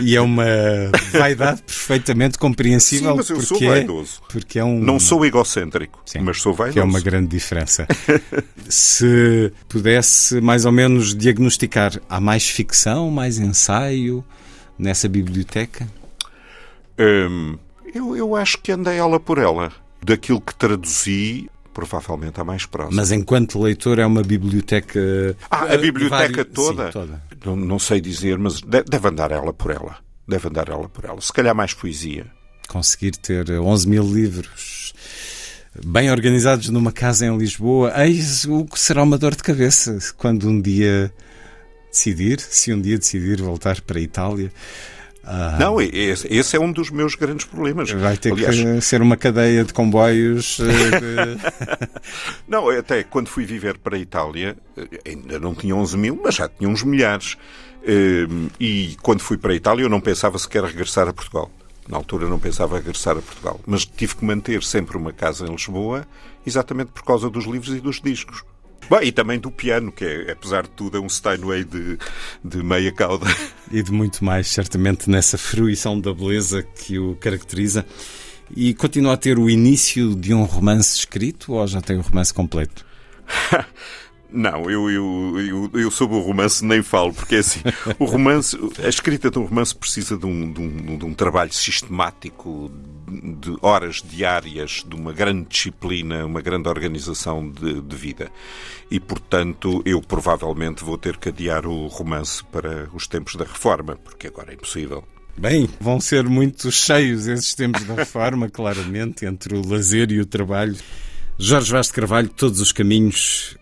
e 0.00 0.14
é 0.14 0.20
uma 0.20 0.44
vaidade 1.12 1.62
perfeitamente 1.62 2.38
compreensível 2.38 3.12
Sim, 3.12 3.16
mas 3.16 3.30
eu 3.30 3.36
porque, 3.36 3.48
sou 3.48 3.62
é, 3.62 3.68
vaidoso. 3.70 4.22
porque 4.28 4.58
é 4.58 4.64
um... 4.64 4.78
Não 4.78 5.00
sou 5.00 5.24
egocêntrico, 5.24 6.00
Sim, 6.04 6.20
mas 6.20 6.40
sou 6.40 6.52
vaidoso. 6.52 6.74
Que 6.74 6.80
é 6.80 6.84
uma 6.84 7.00
grande 7.00 7.28
diferença. 7.28 7.86
Se 8.68 9.52
pudesse 9.68 10.40
mais 10.40 10.64
ou 10.64 10.72
menos 10.72 11.14
diagnosticar, 11.16 11.98
há 12.08 12.20
mais 12.20 12.48
ficção, 12.48 13.10
mais 13.10 13.38
ensaio 13.38 14.24
nessa 14.78 15.08
biblioteca? 15.08 15.88
Hum, 16.98 17.58
eu, 17.94 18.16
eu 18.16 18.36
acho 18.36 18.58
que 18.58 18.72
andei 18.72 18.96
ela 18.98 19.18
por 19.20 19.38
ela. 19.38 19.72
Daquilo 20.02 20.40
que 20.40 20.54
traduzi, 20.54 21.48
provavelmente 21.74 22.40
há 22.40 22.44
mais 22.44 22.64
próximo. 22.66 22.96
Mas 22.96 23.12
enquanto 23.12 23.60
leitor 23.60 23.98
é 23.98 24.06
uma 24.06 24.22
biblioteca... 24.22 25.36
Ah, 25.50 25.66
eh, 25.68 25.74
a 25.74 25.78
biblioteca 25.78 26.16
vários- 26.44 26.46
toda? 26.54 26.86
Sim, 26.86 26.92
toda. 26.92 27.22
Não, 27.44 27.56
não 27.56 27.78
sei 27.78 28.00
dizer, 28.00 28.38
mas 28.38 28.60
de- 28.60 28.82
deve 28.82 29.08
andar 29.08 29.30
ela 29.30 29.52
por 29.52 29.70
ela. 29.70 29.96
Deve 30.26 30.48
andar 30.48 30.68
ela 30.68 30.88
por 30.88 31.04
ela. 31.04 31.20
Se 31.20 31.32
calhar 31.32 31.54
mais 31.54 31.74
poesia. 31.74 32.26
Conseguir 32.68 33.12
ter 33.12 33.50
11 33.50 33.88
mil 33.88 34.04
livros 34.04 34.92
bem 35.84 36.10
organizados 36.10 36.68
numa 36.68 36.92
casa 36.92 37.26
em 37.26 37.36
Lisboa, 37.36 37.92
eis 38.04 38.44
o 38.44 38.64
que 38.64 38.78
será 38.78 39.02
uma 39.02 39.16
dor 39.18 39.34
de 39.34 39.42
cabeça 39.42 39.96
quando 40.16 40.48
um 40.48 40.60
dia 40.60 41.12
decidir, 41.90 42.40
se 42.40 42.72
um 42.72 42.80
dia 42.80 42.98
decidir 42.98 43.40
voltar 43.40 43.80
para 43.80 43.98
a 43.98 44.02
Itália. 44.02 44.52
Ah, 45.32 45.56
Não, 45.60 45.80
esse, 45.80 46.26
esse 46.28 46.56
é 46.56 46.60
um 46.60 46.72
dos 46.72 46.90
meus 46.90 47.14
grandes 47.14 47.46
problemas. 47.46 47.90
Vai 47.92 48.16
ter 48.16 48.32
Aliás, 48.32 48.56
que 48.56 48.80
ser 48.80 49.00
uma 49.00 49.16
cadeia 49.16 49.64
de 49.64 49.72
comboios. 49.72 50.58
eh, 50.60 50.98
de- 51.00 51.90
Não, 52.48 52.68
até 52.70 53.04
quando 53.04 53.28
fui 53.28 53.44
viver 53.44 53.78
para 53.78 53.96
a 53.96 53.98
Itália, 53.98 54.56
eh, 54.76 54.88
ainda 55.06 55.38
não 55.38 55.54
tinha 55.54 55.74
11 55.76 55.96
mil, 55.96 56.20
mas 56.22 56.34
já 56.34 56.48
tinha 56.48 56.68
uns 56.68 56.82
milhares. 56.82 57.36
Hum, 57.86 58.48
E 58.58 58.96
quando 59.02 59.20
fui 59.20 59.38
para 59.38 59.52
a 59.52 59.54
Itália, 59.56 59.84
eu 59.84 59.88
não 59.88 60.00
pensava 60.00 60.36
sequer 60.38 60.64
regressar 60.64 61.06
a 61.08 61.12
Portugal. 61.12 61.50
Na 61.88 61.96
altura 61.96 62.28
não 62.28 62.38
pensava 62.38 62.76
regressar 62.76 63.16
a 63.16 63.22
Portugal. 63.22 63.60
Mas 63.66 63.84
tive 63.84 64.16
que 64.16 64.24
manter 64.24 64.62
sempre 64.62 64.96
uma 64.96 65.12
casa 65.12 65.46
em 65.46 65.50
Lisboa, 65.50 66.04
exatamente 66.46 66.90
por 66.92 67.02
causa 67.04 67.30
dos 67.30 67.44
livros 67.46 67.74
e 67.74 67.80
dos 67.80 68.00
discos. 68.00 68.42
Bem, 68.88 69.08
e 69.08 69.12
também 69.12 69.38
do 69.38 69.50
piano, 69.50 69.92
que 69.92 70.04
é, 70.04 70.32
apesar 70.32 70.62
de 70.62 70.70
tudo, 70.70 70.96
é 70.96 71.00
um 71.00 71.08
Steinway 71.08 71.64
de, 71.64 71.98
de 72.44 72.62
meia 72.62 72.92
cauda. 72.92 73.26
e 73.70 73.82
de 73.82 73.92
muito 73.92 74.24
mais, 74.24 74.48
certamente, 74.48 75.08
nessa 75.08 75.38
fruição 75.38 76.00
da 76.00 76.12
beleza 76.12 76.62
que 76.62 76.98
o 76.98 77.14
caracteriza. 77.16 77.84
E 78.54 78.74
continua 78.74 79.12
a 79.12 79.16
ter 79.16 79.38
o 79.38 79.48
início 79.48 80.14
de 80.16 80.34
um 80.34 80.42
romance 80.42 80.96
escrito 80.96 81.52
ou 81.52 81.66
já 81.66 81.80
tem 81.80 81.96
o 81.98 82.00
romance 82.00 82.34
completo? 82.34 82.84
Não, 84.32 84.70
eu, 84.70 84.90
eu, 84.90 85.40
eu, 85.40 85.70
eu 85.80 85.90
sobre 85.90 86.16
o 86.16 86.20
romance 86.20 86.64
nem 86.64 86.82
falo, 86.82 87.12
porque 87.12 87.36
é 87.36 87.38
assim, 87.38 87.60
o 87.98 88.04
romance, 88.04 88.56
a 88.82 88.88
escrita 88.88 89.30
de 89.30 89.38
um 89.38 89.44
romance 89.44 89.74
precisa 89.74 90.16
de 90.16 90.26
um, 90.26 90.52
de 90.52 90.60
um, 90.60 90.98
de 90.98 91.04
um 91.04 91.14
trabalho 91.14 91.52
sistemático, 91.52 92.70
de 93.08 93.56
horas 93.60 94.02
diárias, 94.02 94.84
de 94.86 94.94
uma 94.94 95.12
grande 95.12 95.48
disciplina, 95.48 96.24
uma 96.24 96.40
grande 96.40 96.68
organização 96.68 97.48
de, 97.50 97.80
de 97.80 97.96
vida. 97.96 98.30
E, 98.90 99.00
portanto, 99.00 99.82
eu 99.84 100.00
provavelmente 100.00 100.84
vou 100.84 100.96
ter 100.96 101.16
que 101.16 101.28
adiar 101.28 101.66
o 101.66 101.86
romance 101.88 102.44
para 102.44 102.88
os 102.94 103.06
tempos 103.06 103.34
da 103.34 103.44
reforma, 103.44 103.96
porque 103.96 104.28
agora 104.28 104.52
é 104.52 104.54
impossível. 104.54 105.04
Bem, 105.36 105.68
vão 105.80 106.00
ser 106.00 106.24
muito 106.24 106.70
cheios 106.70 107.26
esses 107.26 107.54
tempos 107.54 107.84
da 107.84 107.94
reforma, 107.94 108.48
claramente, 108.48 109.24
entre 109.24 109.56
o 109.56 109.66
lazer 109.66 110.10
e 110.12 110.20
o 110.20 110.26
trabalho. 110.26 110.76
Jorge 111.38 111.72
Vaz 111.72 111.86
de 111.86 111.94
Carvalho, 111.94 112.28
todos 112.28 112.60
os 112.60 112.72
caminhos, 112.72 113.56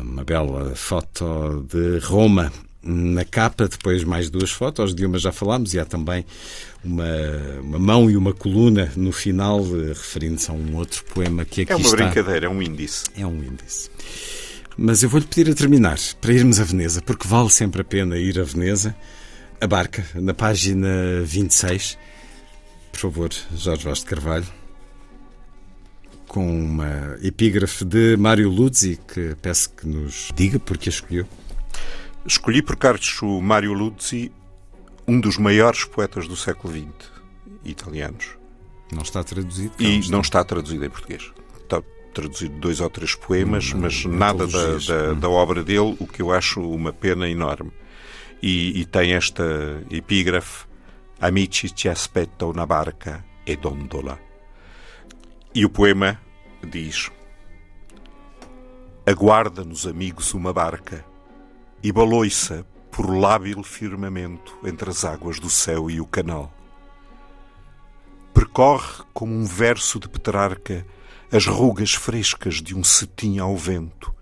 uma 0.00 0.24
bela 0.24 0.74
foto 0.74 1.66
de 1.70 1.98
Roma 1.98 2.52
na 2.82 3.24
capa, 3.24 3.66
depois 3.68 4.04
mais 4.04 4.28
duas 4.28 4.50
fotos, 4.50 4.94
de 4.94 5.06
uma 5.06 5.18
já 5.18 5.32
falámos, 5.32 5.72
e 5.72 5.80
há 5.80 5.84
também 5.86 6.24
uma, 6.84 7.06
uma 7.62 7.78
mão 7.78 8.10
e 8.10 8.16
uma 8.16 8.34
coluna 8.34 8.92
no 8.94 9.10
final, 9.10 9.60
eh, 9.60 9.88
referindo-se 9.88 10.50
a 10.50 10.54
um 10.54 10.76
outro 10.76 11.02
poema 11.04 11.46
que 11.46 11.62
aqui 11.62 11.72
É 11.72 11.76
uma 11.76 11.84
está. 11.86 11.96
brincadeira, 11.96 12.44
é 12.44 12.48
um 12.48 12.60
índice. 12.60 13.04
É 13.16 13.26
um 13.26 13.42
índice. 13.42 13.88
Mas 14.76 15.02
eu 15.02 15.08
vou-lhe 15.08 15.24
pedir 15.26 15.50
a 15.50 15.54
terminar, 15.54 15.98
para 16.20 16.32
irmos 16.34 16.60
a 16.60 16.64
Veneza, 16.64 17.00
porque 17.00 17.26
vale 17.26 17.48
sempre 17.48 17.80
a 17.80 17.84
pena 17.84 18.18
ir 18.18 18.38
a 18.38 18.44
Veneza. 18.44 18.94
A 19.60 19.66
barca, 19.66 20.04
na 20.14 20.34
página 20.34 21.22
26. 21.24 21.96
Por 22.92 22.98
favor, 23.00 23.30
Jorge 23.56 23.84
Vaz 23.84 24.00
de 24.00 24.04
Carvalho. 24.04 24.44
Com 26.26 26.64
uma 26.64 27.16
epígrafe 27.22 27.84
de 27.84 28.16
Mário 28.16 28.48
Luzzi, 28.48 28.98
que 29.06 29.36
peço 29.40 29.70
que 29.70 29.86
nos 29.86 30.30
diga 30.34 30.58
porque 30.58 30.88
a 30.88 30.92
escolheu. 30.92 31.26
Escolhi 32.26 32.62
por 32.62 32.76
Carlos 32.76 33.20
Mário 33.42 33.72
Luzzi, 33.72 34.32
um 35.06 35.20
dos 35.20 35.36
maiores 35.36 35.84
poetas 35.84 36.26
do 36.26 36.36
século 36.36 36.74
XX, 36.74 37.10
italianos. 37.64 38.36
Não 38.92 39.02
está 39.02 39.22
traduzido. 39.22 39.74
E 39.78 40.10
não 40.10 40.20
está 40.20 40.42
traduzido 40.44 40.84
em 40.84 40.90
português. 40.90 41.30
Está 41.62 41.82
traduzido 42.12 42.58
dois 42.58 42.80
ou 42.80 42.88
três 42.88 43.14
poemas, 43.14 43.72
mas 43.72 44.04
nada 44.04 44.46
da, 44.46 44.78
da, 44.78 45.12
da 45.14 45.28
obra 45.28 45.62
dele, 45.62 45.96
o 45.98 46.06
que 46.06 46.22
eu 46.22 46.32
acho 46.32 46.60
uma 46.60 46.92
pena 46.92 47.28
enorme. 47.28 47.72
E, 48.42 48.80
e 48.80 48.84
tem 48.84 49.14
esta 49.14 49.44
epígrafe: 49.90 50.66
Amici 51.20 51.70
ci 51.74 51.88
aspetto 51.88 52.48
una 52.48 52.66
barca 52.66 53.24
e 53.44 53.56
dondola. 53.56 54.23
E 55.56 55.64
o 55.64 55.70
poema 55.70 56.20
diz: 56.68 57.12
Aguarda-nos, 59.06 59.86
amigos, 59.86 60.34
uma 60.34 60.52
barca 60.52 61.04
e 61.80 61.92
baloiça 61.92 62.66
por 62.90 63.08
lábil 63.08 63.62
firmamento 63.62 64.58
entre 64.64 64.90
as 64.90 65.04
águas 65.04 65.38
do 65.38 65.48
céu 65.48 65.88
e 65.88 66.00
o 66.00 66.06
canal. 66.06 66.52
Percorre 68.34 69.04
como 69.12 69.32
um 69.32 69.44
verso 69.44 70.00
de 70.00 70.08
Petrarca 70.08 70.84
as 71.30 71.46
rugas 71.46 71.94
frescas 71.94 72.56
de 72.56 72.74
um 72.74 72.82
cetim 72.82 73.38
ao 73.38 73.56
vento 73.56 74.12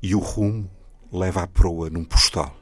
e 0.00 0.14
o 0.14 0.20
rumo 0.20 0.70
leva 1.12 1.42
a 1.42 1.48
proa 1.48 1.90
num 1.90 2.04
postal. 2.04 2.56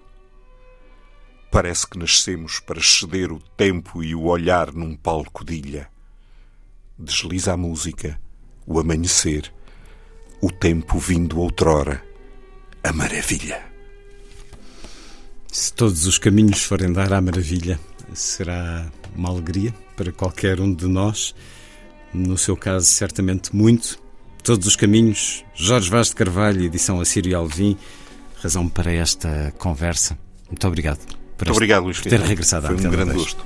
Parece 1.53 1.87
que 1.87 1.99
nascemos 1.99 2.61
para 2.61 2.81
ceder 2.83 3.31
o 3.31 3.39
tempo 3.39 4.03
e 4.03 4.15
o 4.15 4.25
olhar 4.25 4.73
num 4.73 4.97
palco 4.97 5.45
de 5.45 5.55
ilha. 5.55 5.96
Desliza 6.99 7.53
a 7.53 7.57
música, 7.57 8.19
o 8.67 8.81
amanhecer, 8.81 9.53
o 10.41 10.51
tempo 10.51 10.99
vindo 10.99 11.39
outrora, 11.41 12.03
a 12.83 12.93
maravilha. 12.93 13.63
Se 15.53 15.73
todos 15.73 16.07
os 16.07 16.19
caminhos 16.19 16.63
forem 16.63 16.93
dar 16.93 17.13
à 17.13 17.21
maravilha, 17.21 17.79
será 18.15 18.91
uma 19.15 19.29
alegria 19.29 19.75
para 19.97 20.13
qualquer 20.13 20.61
um 20.61 20.73
de 20.73 20.87
nós. 20.87 21.35
No 22.13 22.39
seu 22.39 22.57
caso, 22.57 22.87
certamente 22.87 23.55
muito. 23.55 23.99
Todos 24.43 24.67
os 24.67 24.77
caminhos. 24.77 25.45
Jorge 25.55 25.91
Vaz 25.91 26.09
de 26.09 26.15
Carvalho, 26.15 26.63
edição 26.63 27.01
Assírio 27.01 27.37
Alvim. 27.37 27.77
Razão 28.37 28.69
para 28.69 28.93
esta 28.93 29.53
conversa. 29.59 30.19
Muito 30.49 30.67
obrigado. 30.67 31.01
Por, 31.37 31.47
Muito 31.47 31.57
obrigado, 31.57 31.85
Luís 31.85 32.01
por 32.01 32.09
ter 32.09 32.21
regressado 32.21 32.67
Foi 32.69 32.77
um 32.77 32.91
grande 32.91 33.15
gosto. 33.15 33.45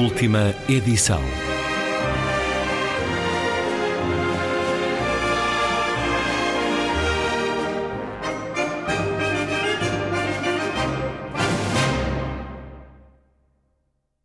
Última 0.00 0.54
edição. 0.66 1.20